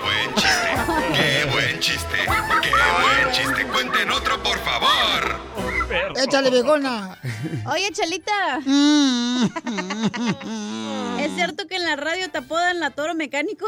[0.04, 0.70] buen chiste!
[1.16, 2.18] ¡Qué buen chiste!
[2.62, 3.66] ¡Qué buen chiste!
[3.66, 5.40] ¡Cuenten otro, por favor!
[6.16, 7.18] Échale, viejona.
[7.72, 8.60] Oye, Chelita.
[11.20, 13.68] ¿Es cierto que en la radio te apodan la toro mecánico?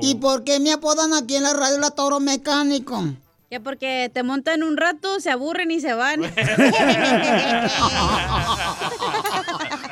[0.00, 3.02] ¿Y por qué me apodan aquí en la radio la toro mecánico?
[3.50, 6.22] Que porque te montan un rato, se aburren y se van.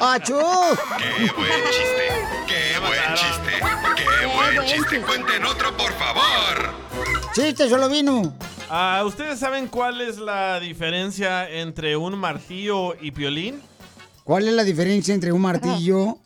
[0.00, 0.38] ¡Achú!
[0.98, 2.19] ¡Qué buen chiste!
[4.60, 4.90] ¡Qué buen chiste!
[4.90, 5.26] ¡Qué buen chiste!
[5.26, 7.32] ¡Cuenten otro, por favor!
[7.34, 8.36] Chiste, solo vino.
[8.68, 13.60] Ah, ¿Ustedes saben cuál es la diferencia entre un martillo y piolín?
[14.24, 16.18] ¿Cuál es la diferencia entre un martillo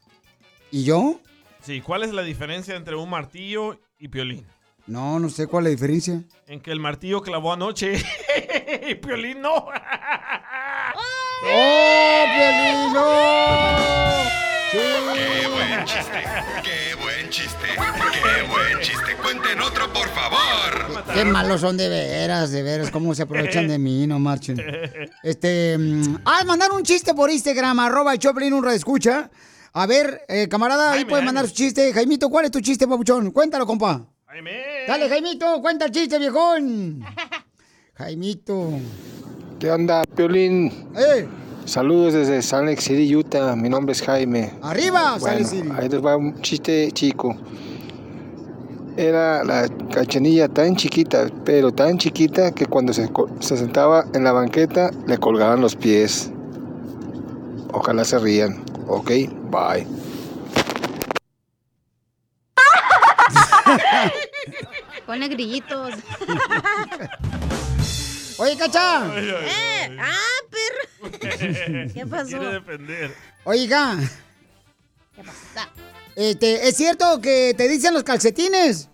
[0.71, 1.21] y yo?
[1.63, 4.47] Sí, ¿cuál es la diferencia entre un martillo y piolín?
[4.87, 6.23] No, no sé cuál es la diferencia.
[6.47, 7.95] En que el martillo clavó anoche
[8.89, 9.55] y piolín no.
[11.47, 13.85] ¡Oh, Piolín, no!
[14.73, 16.25] ¡Qué buen chiste!
[16.63, 16.94] ¡Qué
[17.35, 17.67] chiste!
[17.67, 19.17] ¡Qué buen chiste!
[19.21, 21.03] ¡Cuenten otro, por favor!
[21.13, 24.63] Qué malos son de veras, de veras, cómo se aprovechan de mí, no marchen.
[25.21, 29.31] Este, mm, ah, mandar un chiste por Instagram, arroba el Choplin, un escucha.
[29.73, 31.93] A ver, eh, camarada, ahí puedes mandar su chiste.
[31.93, 33.33] Jaimito, ¿cuál es tu chiste, papuchón?
[33.33, 34.07] Cuéntalo, compa.
[34.87, 37.05] Dale, Jaimito, cuenta el chiste, viejón.
[37.95, 38.79] Jaimito.
[39.59, 40.93] ¿Qué onda, Piolín?
[40.97, 41.27] ¡Eh!
[41.67, 43.57] Saludos desde Salt Lake City, Utah.
[43.57, 44.53] Mi nombre es Jaime.
[44.63, 45.69] ¡Arriba, Salt Lake City!
[45.77, 47.35] Ahí les va un chiste chico.
[48.97, 53.11] Era la cachanilla tan chiquita, pero tan chiquita que cuando se,
[53.41, 56.31] se sentaba en la banqueta le colgaban los pies.
[57.73, 58.63] Ojalá se rían.
[58.87, 59.11] Ok,
[59.51, 59.87] bye.
[65.07, 65.95] Ponle grillitos.
[68.39, 69.13] Oye, cacha.
[69.17, 70.13] Eh, ¡Ah,
[70.51, 71.11] perro!
[71.95, 72.29] ¿Qué pasó?
[72.29, 73.15] Quiere defender.
[73.45, 73.99] Oiga.
[76.17, 78.89] Este, ¿es cierto que te dicen los calcetines?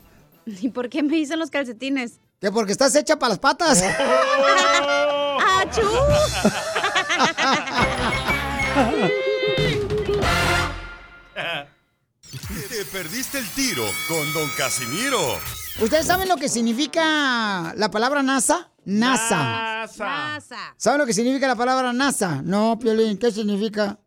[0.47, 2.21] ¿Y por qué me dicen los calcetines?
[2.41, 3.83] Que porque estás hecha para las patas.
[5.59, 5.83] ¡Achú!
[12.69, 15.39] Te perdiste el tiro con Don Casimiro.
[15.81, 18.71] ¿Ustedes saben lo que significa la palabra NASA?
[18.91, 19.87] NASA.
[19.87, 20.75] NASA.
[20.77, 22.43] ¿Saben lo que significa la palabra NASA?
[22.43, 24.01] No, Piolín, ¿qué significa?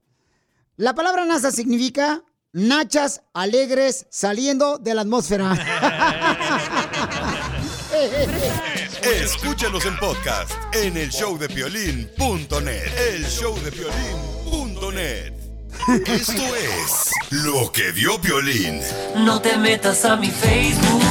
[0.75, 2.21] La palabra NASA significa
[2.51, 5.53] nachas alegres saliendo de la atmósfera.
[9.03, 13.13] Escúchanos en podcast en el showdepiolín.net.
[13.13, 15.34] El showdepiolín.net.
[16.07, 18.81] Esto es lo que vio Piolín.
[19.15, 21.01] No te metas a mi Facebook.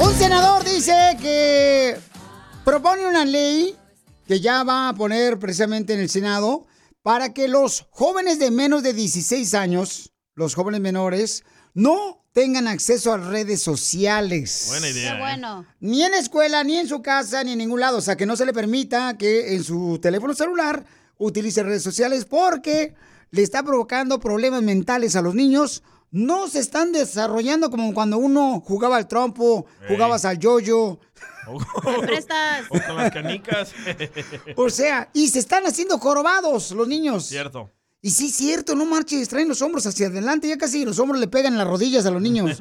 [0.00, 1.98] Un senador dice que
[2.68, 3.74] propone una ley
[4.26, 6.66] que ya va a poner precisamente en el Senado
[7.02, 13.14] para que los jóvenes de menos de 16 años, los jóvenes menores, no tengan acceso
[13.14, 14.66] a redes sociales.
[14.68, 15.14] Buena idea.
[15.14, 15.64] Qué bueno.
[15.80, 17.96] Ni en la escuela, ni en su casa, ni en ningún lado.
[17.96, 20.84] O sea, que no se le permita que en su teléfono celular
[21.16, 22.94] utilice redes sociales porque
[23.30, 25.82] le está provocando problemas mentales a los niños.
[26.10, 31.00] No se están desarrollando como cuando uno jugaba al trompo, jugabas al yoyo.
[31.52, 32.66] ¿Me prestas?
[32.70, 33.72] O con las canicas.
[34.56, 37.26] O sea, y se están haciendo jorobados los niños.
[37.26, 37.70] Cierto.
[38.00, 41.26] Y sí, cierto, no marches, traen los hombros hacia adelante, ya casi los hombros le
[41.26, 42.60] pegan las rodillas a los niños.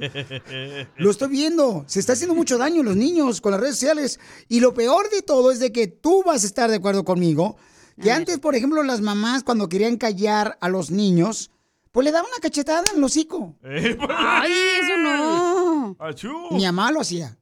[0.98, 4.20] Lo estoy viendo, se está haciendo mucho daño a los niños con las redes sociales.
[4.48, 7.56] Y lo peor de todo es de que tú vas a estar de acuerdo conmigo,
[8.02, 11.52] que antes, por ejemplo, las mamás cuando querían callar a los niños,
[11.92, 13.56] pues le daban una cachetada en el hocico.
[13.64, 15.96] Ay, eso no.
[16.00, 16.32] Achú.
[16.52, 17.38] Mi mamá lo hacía.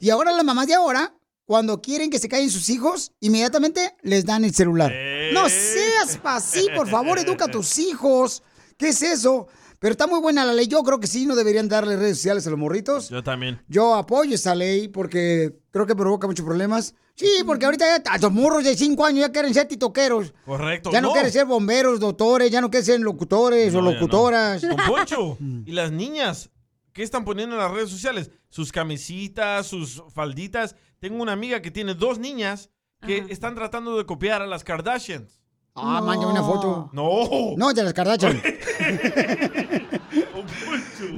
[0.00, 4.24] Y ahora las mamás de ahora, cuando quieren que se callen sus hijos, inmediatamente les
[4.24, 4.92] dan el celular.
[5.32, 8.42] No seas así, por favor, educa a tus hijos.
[8.76, 9.46] ¿Qué es eso?
[9.78, 10.66] Pero está muy buena la ley.
[10.68, 13.10] Yo creo que sí, no deberían darle redes sociales a los morritos.
[13.10, 13.60] Yo también.
[13.68, 16.94] Yo apoyo esa ley porque creo que provoca muchos problemas.
[17.14, 20.34] Sí, porque ahorita ya los morros de 5 años ya quieren ser titoqueros.
[20.44, 20.90] Correcto.
[20.92, 23.92] Ya no, quieren ser bomberos, doctores, ya no quieren ser locutores o No, no.
[23.92, 24.62] locutoras.
[24.62, 26.50] Don Poncho, ¿y las niñas?
[26.96, 28.30] ¿Qué están poniendo en las redes sociales?
[28.48, 30.76] Sus camisitas, sus falditas.
[30.98, 32.70] Tengo una amiga que tiene dos niñas
[33.02, 35.38] que están tratando de copiar a las Kardashians.
[35.74, 36.88] Ah, mándame una foto.
[36.94, 37.54] No.
[37.58, 38.42] No, de las Kardashian.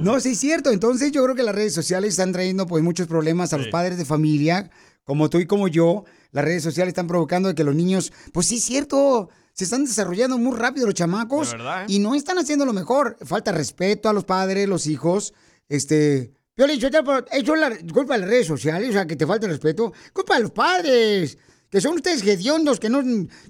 [0.01, 0.71] No, sí es cierto.
[0.71, 3.97] Entonces yo creo que las redes sociales están trayendo pues muchos problemas a los padres
[3.97, 4.69] de familia,
[5.03, 6.03] como tú y como yo.
[6.31, 10.37] Las redes sociales están provocando que los niños, pues sí es cierto, se están desarrollando
[10.37, 11.85] muy rápido los chamacos verdad, ¿eh?
[11.89, 13.17] y no están haciendo lo mejor.
[13.21, 15.33] Falta respeto a los padres, los hijos.
[15.69, 19.15] Este, yo he dicho, eso es la culpa de las redes sociales, o sea, que
[19.15, 19.93] te falta el respeto.
[20.11, 21.37] Culpa de los padres.
[21.69, 23.01] Que son ustedes hediondos, que no,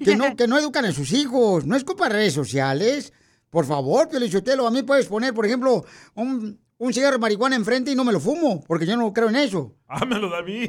[0.03, 1.65] que no, que no educan a sus hijos.
[1.65, 3.13] No es culpa de redes sociales.
[3.49, 7.91] Por favor, Piolichotelo, a mí puedes poner, por ejemplo, un, un cigarro de marihuana enfrente
[7.91, 9.74] y no me lo fumo, porque yo no creo en eso.
[9.92, 10.68] Ah, me lo da a mí.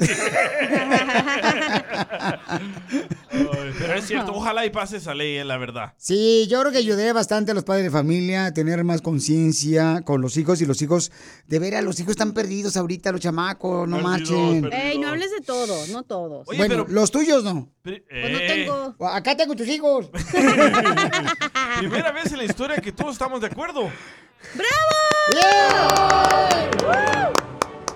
[3.29, 5.93] Ay, pero es cierto, ojalá y pase esa ley, eh, la verdad.
[5.97, 10.01] Sí, yo creo que ayudé bastante a los padres de familia a tener más conciencia
[10.05, 11.11] con los hijos y los hijos,
[11.45, 14.67] de ver a los hijos están perdidos ahorita, los chamacos, no marchen.
[14.73, 16.47] Ey, no hables de todos, no todos.
[16.57, 17.69] bueno, los tuyos no.
[17.83, 18.95] Pues no tengo.
[19.07, 20.09] Acá tengo tus hijos.
[21.79, 23.87] Primera vez en la historia que todos estamos de acuerdo.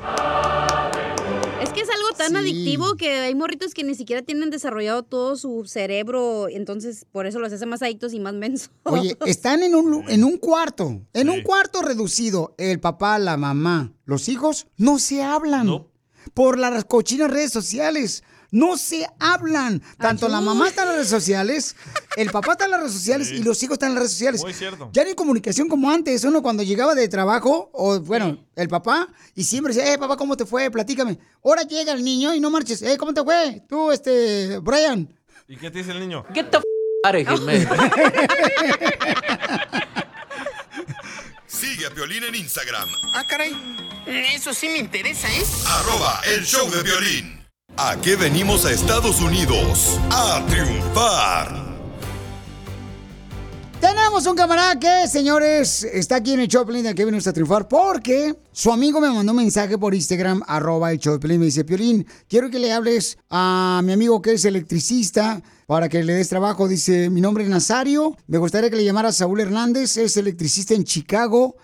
[0.05, 0.94] Es
[1.76, 2.36] que es algo tan Sí.
[2.38, 7.39] adictivo que hay morritos que ni siquiera tienen desarrollado todo su cerebro, entonces por eso
[7.39, 8.71] los hace más adictos y más mensos.
[8.84, 12.55] Oye, están en un, en un cuarto, en un cuarto reducido.
[12.57, 15.86] El papá, la mamá, los hijos no se hablan
[16.34, 18.23] por las cochinas redes sociales.
[18.55, 19.81] No se hablan.
[19.97, 21.75] Tanto la mamá está en las redes sociales,
[22.15, 24.41] el papá está en las redes sociales y los hijos están en las redes sociales.
[24.43, 24.89] Muy cierto.
[24.93, 26.23] Ya no hay comunicación como antes.
[26.23, 30.37] Uno cuando llegaba de trabajo, o bueno, el papá, y siempre decía, eh, papá, ¿cómo
[30.37, 30.71] te fue?
[30.71, 31.19] Platícame.
[31.43, 32.81] Ahora llega el niño y no marches.
[32.81, 33.61] Eh, ¿cómo te fue?
[33.67, 35.13] Tú, este, Brian.
[35.49, 36.23] ¿Y qué te dice el niño?
[36.33, 36.65] Get the f
[37.03, 37.67] out of here.
[41.45, 43.51] Sigue a Piolín en Instagram, Ah, caray.
[44.07, 45.43] Eso sí me interesa, ¿eh?
[45.67, 47.44] arroba el show de violín.
[47.78, 49.99] ¿A qué venimos a Estados Unidos?
[50.09, 51.76] A triunfar.
[53.82, 57.67] Tenemos un camarada que, señores, está aquí en el Choplin de que viene a triunfar
[57.67, 62.07] porque su amigo me mandó un mensaje por Instagram, arroba el Choplin, me dice, Piolín,
[62.30, 66.69] quiero que le hables a mi amigo que es electricista para que le des trabajo.
[66.69, 70.86] Dice, mi nombre es Nazario, me gustaría que le llamara Saúl Hernández, es electricista en
[70.86, 71.57] Chicago.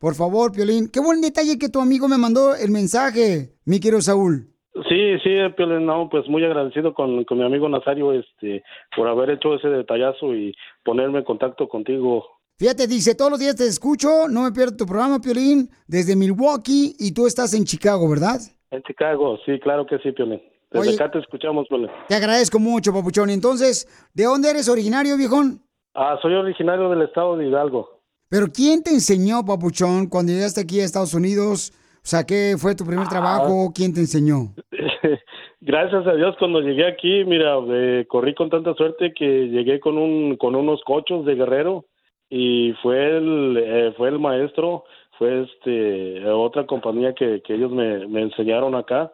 [0.00, 4.02] Por favor, Piolín, qué buen detalle que tu amigo me mandó el mensaje, mi querido
[4.02, 4.51] Saúl.
[4.88, 8.62] Sí, sí, Piolín, no, pues muy agradecido con, con mi amigo Nazario este,
[8.96, 12.24] por haber hecho ese detallazo y ponerme en contacto contigo.
[12.58, 16.94] Fíjate, dice, todos los días te escucho, no me pierdo tu programa, Piolín, desde Milwaukee
[16.98, 18.40] y tú estás en Chicago, ¿verdad?
[18.70, 20.40] En Chicago, sí, claro que sí, Piolín.
[20.70, 20.94] Desde Oye.
[20.94, 21.90] acá te escuchamos, Piolín.
[22.08, 23.28] Te agradezco mucho, papuchón.
[23.28, 25.60] Entonces, ¿de dónde eres originario, viejón?
[25.94, 28.00] Ah, soy originario del estado de Hidalgo.
[28.30, 31.74] Pero ¿quién te enseñó, papuchón, cuando llegaste aquí a Estados Unidos?
[32.02, 33.72] O sea, ¿qué fue tu primer trabajo?
[33.72, 34.54] ¿Quién te enseñó?
[35.60, 39.96] Gracias a Dios cuando llegué aquí, mira, eh, corrí con tanta suerte que llegué con
[39.96, 41.86] un con unos cochos de guerrero
[42.28, 44.82] y fue el eh, fue el maestro,
[45.16, 49.12] fue este otra compañía que, que ellos me, me enseñaron acá.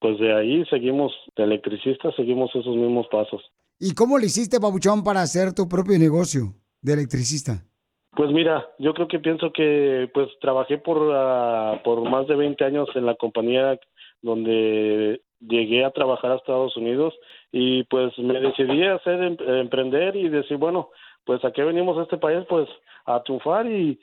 [0.00, 3.40] Pues de ahí seguimos, de electricista, seguimos esos mismos pasos.
[3.78, 7.64] ¿Y cómo le hiciste, Papuchón, para hacer tu propio negocio de electricista?
[8.16, 12.64] Pues mira, yo creo que pienso que pues trabajé por ah, por más de 20
[12.64, 13.78] años en la compañía
[14.22, 17.12] donde llegué a trabajar a Estados Unidos
[17.52, 20.90] y pues me decidí a hacer em- emprender y decir, bueno,
[21.24, 22.68] pues a qué venimos a este país pues
[23.06, 23.98] a triunfar y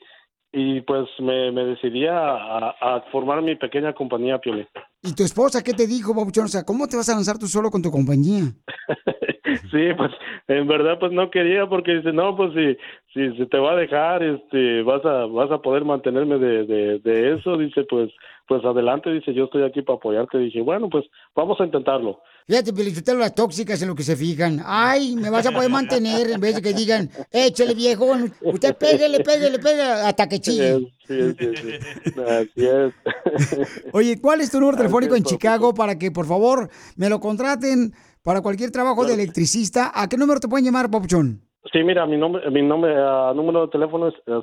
[0.54, 4.68] y pues me, me decidí a, a- a formar mi pequeña compañía Piolín.
[5.02, 6.44] ¿Y tu esposa qué te dijo, Papuchón?
[6.44, 8.42] O sea, ¿cómo te vas a lanzar tú solo con tu compañía?
[9.70, 10.10] Sí, pues
[10.48, 12.76] en verdad pues no quería porque dice, no, pues si,
[13.12, 16.98] si se te va a dejar, este, vas a, vas a poder mantenerme de, de,
[16.98, 18.10] de eso, dice, pues,
[18.48, 21.04] pues adelante, dice, yo estoy aquí para apoyarte, dije, bueno, pues
[21.34, 22.20] vamos a intentarlo.
[22.46, 24.60] Fíjate, Pelichotelo, las tóxicas en lo que se fijan.
[24.64, 29.20] Ay, me vas a poder mantener en vez de que digan, échale viejón, usted pégale,
[29.20, 30.92] pégale, pégale, hasta que chille.
[31.06, 33.88] Sí, sí, sí, así es.
[33.92, 37.92] Oye, ¿cuál es tu número telefónico en Chicago para que, por favor, me lo contraten
[38.22, 39.92] para cualquier trabajo de electricista?
[39.94, 41.42] ¿A qué número te pueden llamar, Papuchón?
[41.72, 44.40] Sí, mira, mi nombre, mi nombre, ah, número de teléfono es eh,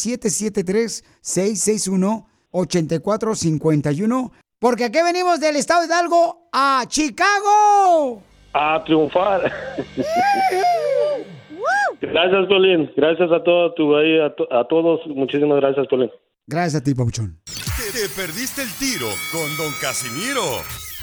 [2.53, 8.23] 773-661-8451, porque aquí venimos del estado de Hidalgo a Chicago.
[8.53, 9.43] A triunfar.
[12.01, 12.91] gracias, Piolín.
[12.97, 15.01] Gracias a todo tu, ahí, a, to- a todos.
[15.07, 16.11] Muchísimas gracias, Piolín.
[16.47, 17.39] Gracias a ti, Papuchón.
[17.45, 17.53] Te,
[17.93, 20.43] te perdiste el tiro con Don Casimiro.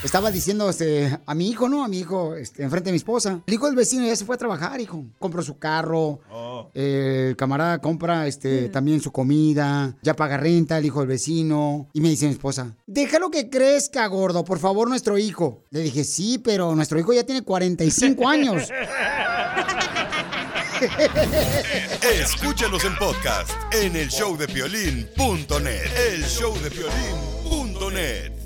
[0.03, 1.83] Estaba diciendo este, a mi hijo, ¿no?
[1.83, 3.41] A mi hijo, este, enfrente de mi esposa.
[3.47, 5.03] El hijo del vecino ya se fue a trabajar, hijo.
[5.17, 6.19] Compró su carro.
[6.75, 9.95] eh, el camarada compra este, también su comida.
[10.03, 11.87] Ya paga renta el hijo del vecino.
[11.93, 15.63] Y me dice mi esposa, déjalo que crezca, gordo, por favor, nuestro hijo.
[15.71, 18.69] Le dije, sí, pero nuestro hijo ya tiene 45 años.
[22.13, 25.87] Escúchanos en podcast en el showdepiolín.net.
[26.13, 28.36] El showdepiolín.net.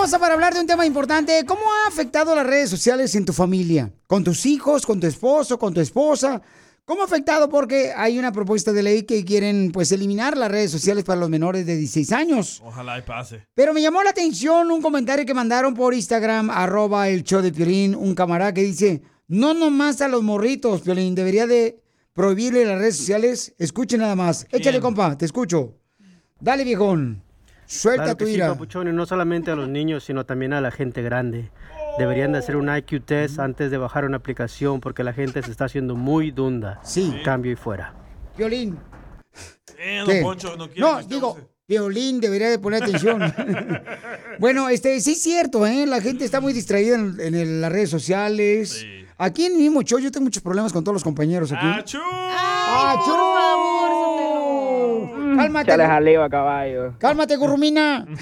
[0.00, 1.44] hermosa, para hablar de un tema importante.
[1.44, 3.92] ¿Cómo ha afectado las redes sociales en tu familia?
[4.06, 6.40] ¿Con tus hijos, con tu esposo, con tu esposa?
[6.86, 7.50] ¿Cómo ha afectado?
[7.50, 11.28] Porque hay una propuesta de ley que quieren, pues, eliminar las redes sociales para los
[11.28, 12.62] menores de 16 años.
[12.64, 13.46] Ojalá y pase.
[13.52, 17.52] Pero me llamó la atención un comentario que mandaron por Instagram, arroba el show de
[17.52, 21.78] Piolín, un camarada que dice, no nomás a los morritos, Piolín, debería de
[22.14, 23.52] prohibirle las redes sociales.
[23.58, 24.46] Escuchen nada más.
[24.50, 25.74] Échale, compa, te escucho.
[26.40, 27.22] Dale, viejón.
[27.72, 28.48] Suelta Claro tu sí, ira.
[28.48, 31.50] papuchón, y no solamente a los niños, sino también a la gente grande.
[31.98, 35.50] Deberían de hacer un IQ test antes de bajar una aplicación porque la gente se
[35.52, 36.80] está haciendo muy dunda.
[36.82, 37.14] Sí.
[37.24, 37.94] Cambio y fuera.
[38.36, 38.76] Piolín.
[39.78, 40.14] Eh, ¿Qué?
[40.16, 41.38] don Poncho, no quiere No, digo.
[41.68, 43.20] Violín debería de poner atención.
[44.40, 45.86] bueno, este, sí es cierto, ¿eh?
[45.86, 48.84] La gente está muy distraída en, en el- las redes sociales.
[49.16, 51.66] Aquí en mi mismo show yo tengo muchos problemas con todos los compañeros aquí.
[51.66, 51.98] ¡Achú!
[52.02, 53.79] ¡Achú!
[55.36, 55.70] Cálmate.
[55.70, 56.94] Chale jaleo a caballo.
[56.98, 58.06] Cálmate, Gurrumina.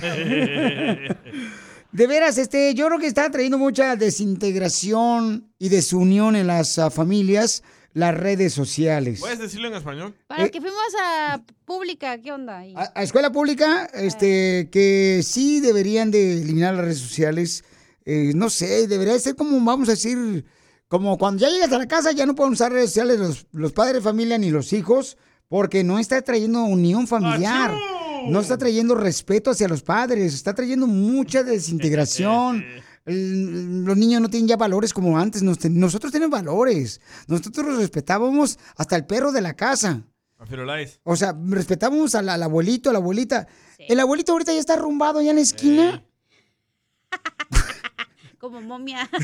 [1.90, 6.90] De veras, este, yo creo que está trayendo mucha desintegración y desunión en las ah,
[6.90, 7.62] familias,
[7.94, 9.20] las redes sociales.
[9.20, 10.14] ¿Puedes decirlo en español?
[10.26, 12.58] Para que fuimos a pública, ¿qué onda?
[12.58, 12.74] ahí?
[12.76, 17.64] A, a escuela pública, este, que sí deberían de eliminar las redes sociales.
[18.04, 20.44] Eh, no sé, debería ser como, vamos a decir,
[20.88, 23.72] como cuando ya llegas a la casa ya no pueden usar redes sociales los, los
[23.72, 25.16] padres de familia ni los hijos,
[25.48, 27.74] porque no está trayendo unión familiar.
[28.28, 32.64] No está trayendo respeto hacia los padres, está trayendo mucha desintegración.
[33.10, 35.42] Los niños no tienen ya valores como antes.
[35.58, 37.00] Ten- nosotros tenemos valores.
[37.26, 40.02] Nosotros respetábamos hasta el perro de la casa.
[41.04, 43.48] O sea, respetábamos al, al abuelito, a la abuelita.
[43.78, 46.04] El abuelito ahorita ya está arrumbado allá en la esquina.
[48.38, 49.08] como momia.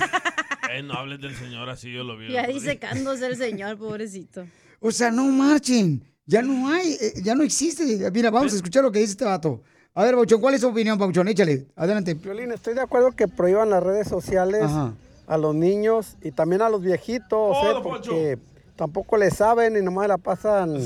[0.71, 2.33] Eh, no hables del señor así, yo lo vi.
[2.33, 4.47] y ahí secándose el señor, pobrecito.
[4.81, 6.03] O sea, no marchen.
[6.27, 7.85] Ya no hay, eh, ya no existe.
[8.11, 9.61] Mira, vamos a escuchar lo que dice este vato.
[9.95, 11.29] A ver, Pauchón, ¿cuál es tu opinión, Pauchón?
[11.29, 12.15] Échale, adelante.
[12.15, 14.93] Violín, estoy de acuerdo que prohíban las redes sociales Ajá.
[15.27, 17.81] a los niños y también a los viejitos, Oh, ¿eh?
[17.83, 18.39] porque
[18.75, 20.79] tampoco le saben y nomás la pasan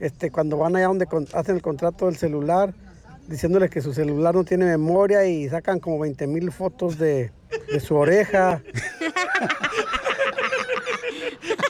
[0.00, 2.74] este, cuando van allá donde hacen el contrato del celular,
[3.28, 7.30] diciéndoles que su celular no tiene memoria y sacan como 20 mil fotos de,
[7.70, 8.62] de su oreja.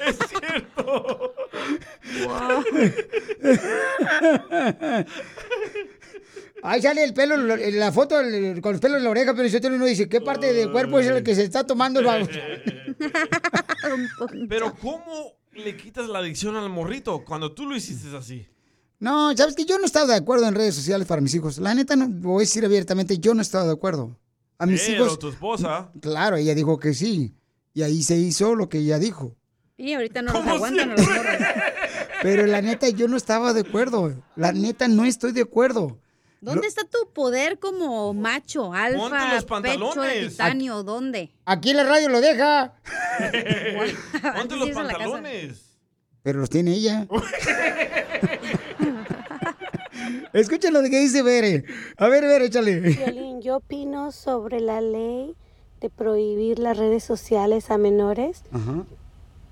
[0.07, 1.35] Es cierto.
[6.63, 9.49] Ahí sale el pelo, en la foto el- con los pelos en la oreja, pero
[9.49, 12.31] si uno dice, ¿qué parte del cuerpo es el que se está tomando el baboso?
[14.49, 18.47] Pero ¿cómo le quitas la adicción al morrito cuando tú lo hiciste así?
[18.99, 21.59] No, sabes que yo no estaba de acuerdo en redes sociales para mis hijos.
[21.59, 24.19] La neta, no, voy a decir abiertamente, yo no estaba de acuerdo.
[24.57, 25.91] A mis Pero hijos, tu esposa.
[26.01, 27.35] claro, ella dijo que sí.
[27.75, 29.37] Y ahí se hizo lo que ella dijo.
[29.77, 31.37] Y ahorita no los aguantan los morros.
[32.25, 34.15] Pero la neta, yo no estaba de acuerdo.
[34.35, 35.99] La neta, no estoy de acuerdo.
[36.41, 40.29] ¿Dónde está tu poder como macho, Ponte alfa, los pecho de pantalones.
[40.31, 40.83] titanio?
[40.83, 41.31] ¿Dónde?
[41.45, 42.73] Aquí la radio lo deja,
[44.37, 45.77] Ponte los pantalones.
[46.23, 47.07] pero los tiene ella.
[50.33, 51.65] Escuchen lo de que dice Bere.
[51.97, 52.81] A ver, Bere, échale.
[52.81, 55.35] Violín, yo opino sobre la ley
[55.81, 58.85] de prohibir las redes sociales a menores, Ajá.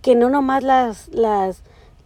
[0.03, 1.62] que no nomás las, las,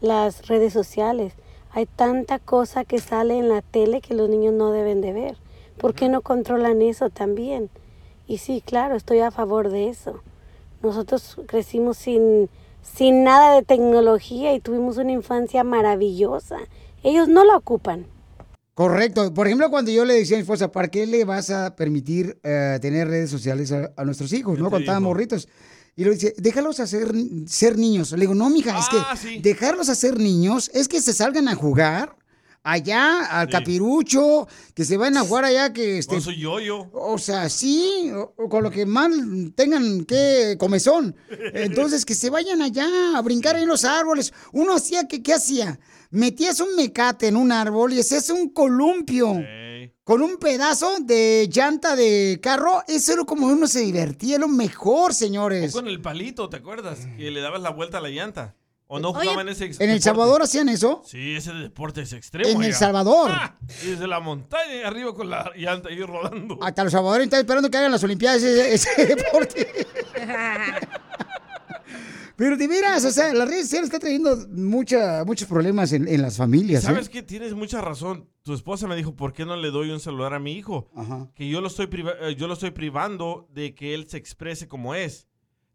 [0.06, 1.34] las redes sociales.
[1.70, 5.36] Hay tanta cosa que sale en la tele que los niños no deben de ver.
[5.76, 7.68] ¿Por qué no controlan eso también?
[8.26, 10.22] Y sí, claro, estoy a favor de eso.
[10.82, 12.48] Nosotros crecimos sin,
[12.82, 16.58] sin nada de tecnología y tuvimos una infancia maravillosa.
[17.02, 18.06] Ellos no la ocupan.
[18.74, 19.32] Correcto.
[19.32, 22.38] Por ejemplo, cuando yo le decía a mi esposa, ¿para qué le vas a permitir
[22.42, 24.68] eh, tener redes sociales a, a nuestros hijos, no?
[24.68, 25.48] Cuando estaban morritos.
[25.96, 27.10] Y le dice, déjalos hacer,
[27.46, 28.12] ser niños.
[28.12, 29.38] Le digo, no, mija, es Ah, que sí.
[29.40, 32.14] dejarlos hacer niños es que se salgan a jugar
[32.62, 36.90] allá al capirucho, que se vayan a jugar allá, que este, Con su yoyo.
[36.92, 39.10] o sea, sí, o, o con lo que más
[39.54, 41.16] tengan que comezón.
[41.54, 42.86] Entonces, que se vayan allá
[43.16, 44.32] a brincar en los árboles.
[44.52, 45.78] Uno hacía que, ¿qué hacía?
[46.10, 49.32] Metías un mecate en un árbol y ese es un columpio.
[50.06, 55.10] Con un pedazo de llanta de carro, eso era como uno se divertía, lo mejor,
[55.10, 55.72] O señores.
[55.72, 57.00] con el palito, ¿te acuerdas?
[57.16, 58.54] Que le dabas la vuelta a la llanta.
[58.86, 60.00] ¿O no Oye, jugaban ese ¿En El?
[60.00, 61.02] Salvador hacían eso?
[61.04, 62.48] Sí, ese deporte es extremo.
[62.48, 62.72] En El.
[62.72, 63.32] Salvador.
[63.34, 66.56] Ah, y desde la montaña y arriba con la llanta ahí rodando.
[66.62, 69.66] Hasta los salvadoreños están esperando que hagan las Olimpiadas ese, ese deporte.
[72.36, 76.22] Pero de veras, o sea, las redes sociales están trayendo mucha, muchos problemas en, en
[76.22, 76.84] las familias.
[76.84, 76.86] ¿eh?
[76.86, 77.24] ¿Sabes qué?
[77.24, 78.28] Tienes mucha razón.
[78.46, 80.88] Tu esposa me dijo, ¿por qué no le doy un celular a mi hijo?
[81.34, 81.88] Que yo lo, estoy
[82.20, 85.26] eh, yo lo estoy privando de que él se exprese como es.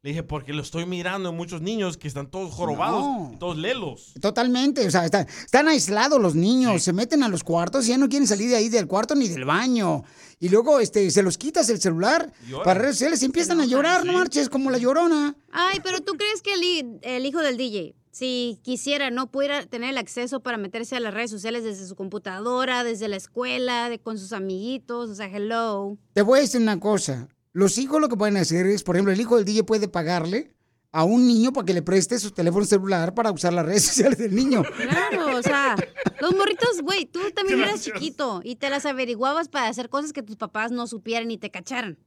[0.04, 3.36] Le dije, porque lo estoy mirando en muchos niños que están todos jorobados, No.
[3.38, 4.14] todos lelos.
[4.22, 7.98] Totalmente, o sea, están, están aislados los niños, se meten a los cuartos y ya
[7.98, 10.04] no quieren salir de ahí del cuarto ni del baño.
[10.40, 12.64] Y luego este, se los quitas el celular Lloran.
[12.64, 15.36] para redes sociales y empiezan a llorar, no marches, como la llorona.
[15.52, 19.90] Ay, pero ¿tú crees que el, el hijo del DJ, si quisiera, no pudiera tener
[19.92, 24.00] el acceso para meterse a las redes sociales desde su computadora, desde la escuela, de,
[24.00, 25.10] con sus amiguitos?
[25.10, 25.98] O sea, hello.
[26.14, 29.14] Te voy a decir una cosa, los hijos lo que pueden hacer es, por ejemplo,
[29.14, 30.54] el hijo del DJ puede pagarle
[30.92, 34.18] a un niño para que le preste su teléfono celular para usar las redes sociales
[34.18, 34.64] del niño.
[34.64, 35.76] Claro, o sea,
[36.20, 40.24] los morritos, güey, tú también eras chiquito y te las averiguabas para hacer cosas que
[40.24, 41.98] tus papás no supieran ni te cacharan.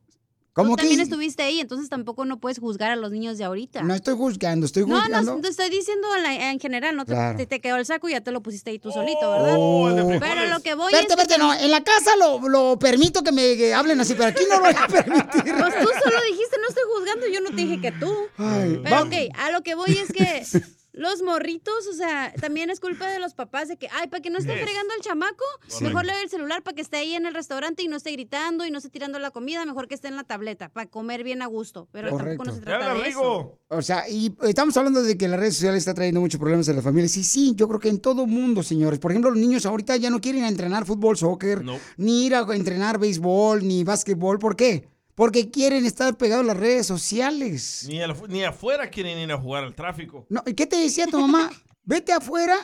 [0.55, 1.03] ¿Cómo tú también que?
[1.03, 3.83] estuviste ahí, entonces tampoco no puedes juzgar a los niños de ahorita.
[3.83, 5.35] No estoy juzgando, estoy No, juzgando.
[5.35, 7.37] no, te estoy diciendo en, general, no te, Claro.
[7.37, 9.57] te, te quedó el saco y ya te lo pusiste ahí tú solito, ¿verdad?
[9.59, 9.89] Oh.
[10.21, 13.33] Pero lo que voy es que espérate, no, en la casa lo, lo permito que
[13.33, 15.55] me que hablen así, pero aquí no lo voy a permitir.
[15.59, 18.15] Pues tú solo dijiste, no estoy juzgando, yo no te dije que tú.
[18.39, 20.45] Ay, Pero va- ok, a lo que voy es que
[20.97, 24.31] los morritos, o sea, también es culpa de los papás de que, ay, para que
[24.31, 24.62] no esté Es.
[24.62, 25.85] fregando el chamaco, Correcto.
[25.85, 28.12] mejor le doy el celular para que esté ahí en el restaurante y no esté
[28.12, 31.25] gritando y no esté tirando la comida, mejor que esté en la tableta, para comer
[31.25, 31.89] bien a gusto.
[31.91, 33.59] Pero tampoco no se trata de eso.
[33.69, 36.77] O sea, y estamos hablando de que las redes sociales están trayendo muchos problemas en
[36.77, 37.16] las familias.
[37.16, 39.01] Y sí, yo creo que en todo mundo, señores.
[39.01, 41.65] Por ejemplo, los niños ahorita ya no quieren ir a entrenar fútbol, soccer,
[41.97, 44.39] ni ir a entrenar béisbol, ni básquetbol.
[44.39, 44.89] ¿Por qué?
[45.15, 47.86] Porque quieren estar pegados a las redes sociales.
[47.89, 50.27] Ni, al- ni afuera quieren ir a jugar al tráfico.
[50.28, 51.51] No, ¿y qué te decía tu mamá?
[51.85, 52.57] Vete afuera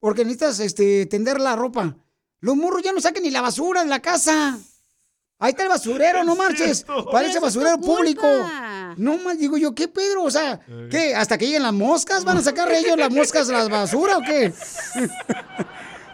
[0.00, 1.96] porque necesitas este, tender la ropa.
[2.40, 4.58] Los morros ya no sacan ni la basura de la casa.
[5.38, 6.84] Ahí está el basurero, no marches.
[6.84, 7.10] cierto.
[7.10, 8.26] Parece basurero público.
[8.96, 10.24] No más, digo yo, ¿qué Pedro?
[10.24, 10.60] O sea,
[10.90, 11.14] ¿qué?
[11.14, 12.22] ¿Hasta que lleguen las moscas?
[12.24, 14.52] ¿Van a sacar ellos las moscas de la basura o qué?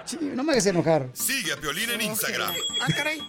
[0.04, 1.08] Sí, no me hagas enojar.
[1.12, 2.52] Sigue a Piolín en Instagram.
[2.80, 3.20] Ah, caray.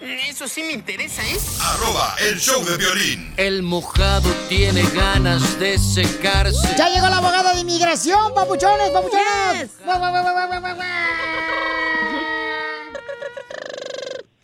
[0.00, 1.36] Eso sí me interesa, ¿eh?
[1.60, 3.34] Arroba el show de violín.
[3.36, 6.74] El mojado tiene ganas de secarse.
[6.76, 9.70] Ya llegó la abogada de inmigración, papuchones, papuchones.
[9.84, 10.86] Guau, guau, guau, guau, guau, guau, guau.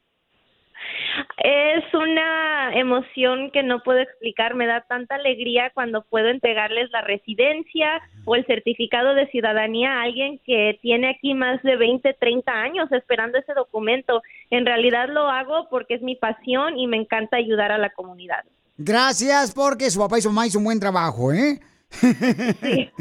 [1.37, 4.55] Es una emoción que no puedo explicar.
[4.55, 10.03] Me da tanta alegría cuando puedo entregarles la residencia o el certificado de ciudadanía a
[10.03, 14.21] alguien que tiene aquí más de 20, 30 años esperando ese documento.
[14.49, 18.45] En realidad lo hago porque es mi pasión y me encanta ayudar a la comunidad.
[18.77, 21.59] Gracias, porque su papá y su mamá hizo un buen trabajo, ¿eh?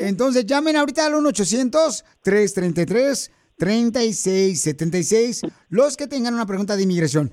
[0.00, 1.14] Entonces llamen ahorita al
[3.58, 7.30] 1-800-333-3676 los que tengan una pregunta de inmigración.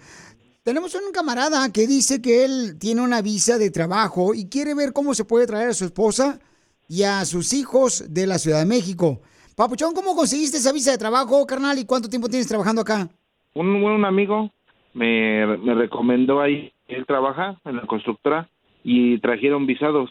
[0.64, 4.94] Tenemos un camarada que dice que él tiene una visa de trabajo y quiere ver
[4.94, 6.40] cómo se puede traer a su esposa
[6.90, 9.22] y a sus hijos de la Ciudad de México.
[9.56, 11.78] Papuchón, ¿cómo conseguiste esa visa de trabajo, carnal?
[11.78, 13.08] ¿Y cuánto tiempo tienes trabajando acá?
[13.54, 14.52] Un, un amigo
[14.94, 18.50] me, me recomendó ahí, él trabaja en la constructora
[18.84, 20.10] y trajeron visados.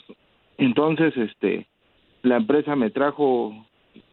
[0.56, 1.66] Entonces, este,
[2.22, 3.52] la empresa me trajo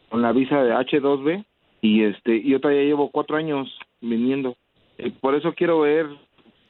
[0.10, 1.46] con la visa de H2B
[1.82, 3.68] y este, yo todavía llevo cuatro años
[4.00, 4.56] viniendo.
[4.98, 6.06] Eh, por eso quiero ver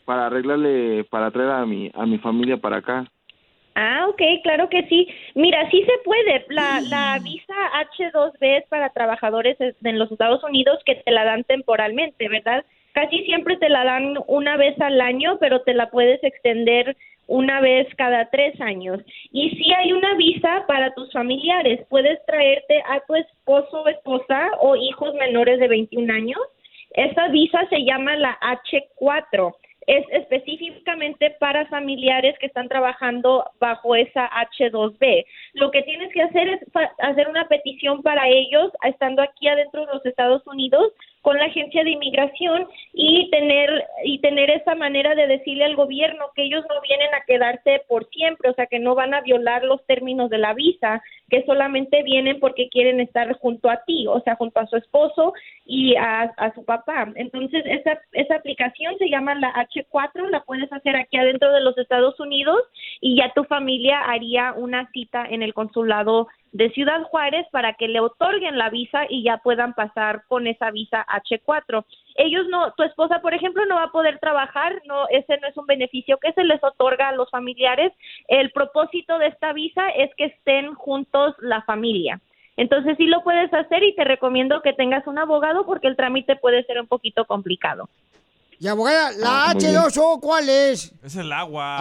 [0.06, 3.06] para arreglarle, para traer a mi, a mi familia para acá.
[3.76, 5.08] Ah, ok, claro que sí.
[5.36, 6.46] Mira, sí se puede.
[6.50, 7.54] La, la visa
[7.98, 12.66] H2B es para trabajadores en los Estados Unidos que te la dan temporalmente, ¿verdad?
[12.94, 16.98] Casi siempre te la dan una vez al año, pero te la puedes extender
[17.32, 19.00] una vez cada tres años.
[19.32, 24.52] Y si hay una visa para tus familiares, puedes traerte a tu esposo o esposa
[24.60, 26.40] o hijos menores de 21 años.
[26.94, 29.54] Esa visa se llama la H4
[29.88, 35.26] es específicamente para familiares que están trabajando bajo esa H2B.
[35.54, 36.60] Lo que tienes que hacer es
[37.00, 41.84] hacer una petición para ellos, estando aquí adentro de los Estados Unidos, con la agencia
[41.84, 46.82] de inmigración y tener y tener esa manera de decirle al gobierno que ellos no
[46.82, 50.40] vienen a quedarse por siempre, o sea, que no van a violar los términos de
[50.40, 54.68] la visa, que solamente vienen porque quieren estar junto a ti, o sea, junto a
[54.68, 55.34] su esposo
[55.66, 57.12] y a, a su papá.
[57.16, 61.78] Entonces, esa esa aplicación se llama la H4, la puedes hacer aquí adentro de los
[61.78, 62.62] Estados Unidos
[63.00, 67.88] y ya tu familia haría una cita en el consulado de Ciudad Juárez para que
[67.88, 71.86] le otorguen la visa y ya puedan pasar con esa visa H4.
[72.16, 75.56] Ellos no, tu esposa, por ejemplo, no va a poder trabajar, no, ese no es
[75.58, 77.94] un beneficio que se les otorga a los familiares.
[78.28, 82.20] El propósito de esta visa es que estén juntos la familia.
[82.58, 86.36] Entonces sí lo puedes hacer y te recomiendo que tengas un abogado porque el trámite
[86.36, 87.90] puede ser un poquito complicado.
[88.60, 90.94] Y abogada, la H2O, ¿cuál es?
[91.04, 91.78] Es el agua.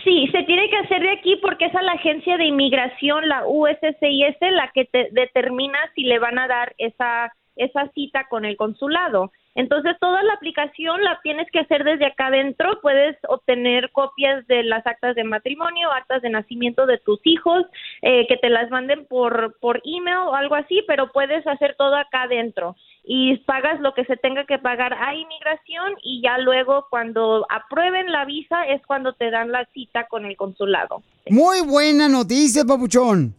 [0.04, 3.46] Sí, se tiene que hacer de aquí porque es a la agencia de inmigración, la
[3.46, 8.56] USCIS, la que te determina si le van a dar esa, esa cita con el
[8.56, 9.32] consulado.
[9.56, 12.80] Entonces, toda la aplicación la tienes que hacer desde acá adentro.
[12.80, 17.64] Puedes obtener copias de las actas de matrimonio, actas de nacimiento de tus hijos,
[18.02, 21.96] eh, que te las manden por, por email o algo así, pero puedes hacer todo
[21.96, 22.76] acá adentro.
[23.04, 28.12] Y pagas lo que se tenga que pagar a inmigración y ya luego cuando aprueben
[28.12, 31.02] la visa es cuando te dan la cita con el consulado.
[31.30, 33.34] Muy buena noticia, papuchón.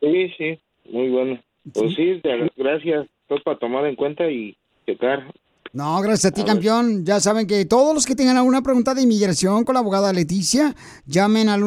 [0.00, 0.60] Sí, sí,
[0.90, 1.40] muy bueno.
[1.72, 2.20] Pues sí,
[2.56, 4.56] gracias pues, para tomar en cuenta y
[4.86, 5.32] checar.
[5.72, 7.04] No, gracias a ti, campeón.
[7.04, 10.74] Ya saben que todos los que tengan alguna pregunta de inmigración con la abogada Leticia,
[11.04, 11.62] llamen al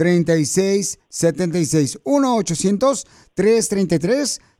[0.00, 2.00] 1-800-333-3676.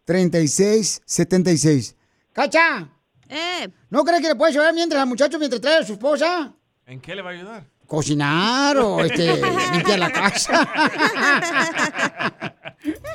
[0.06, 1.94] 1-800-333-3676.
[2.32, 2.88] ¡Cacha!
[3.28, 3.68] Eh.
[3.90, 6.52] ¿No crees que le puedes llorar mientras al muchacho mientras trae a su esposa?
[6.86, 7.64] ¿En qué le va a ayudar?
[7.86, 9.36] Cocinar o este,
[9.72, 10.68] limpiar la casa.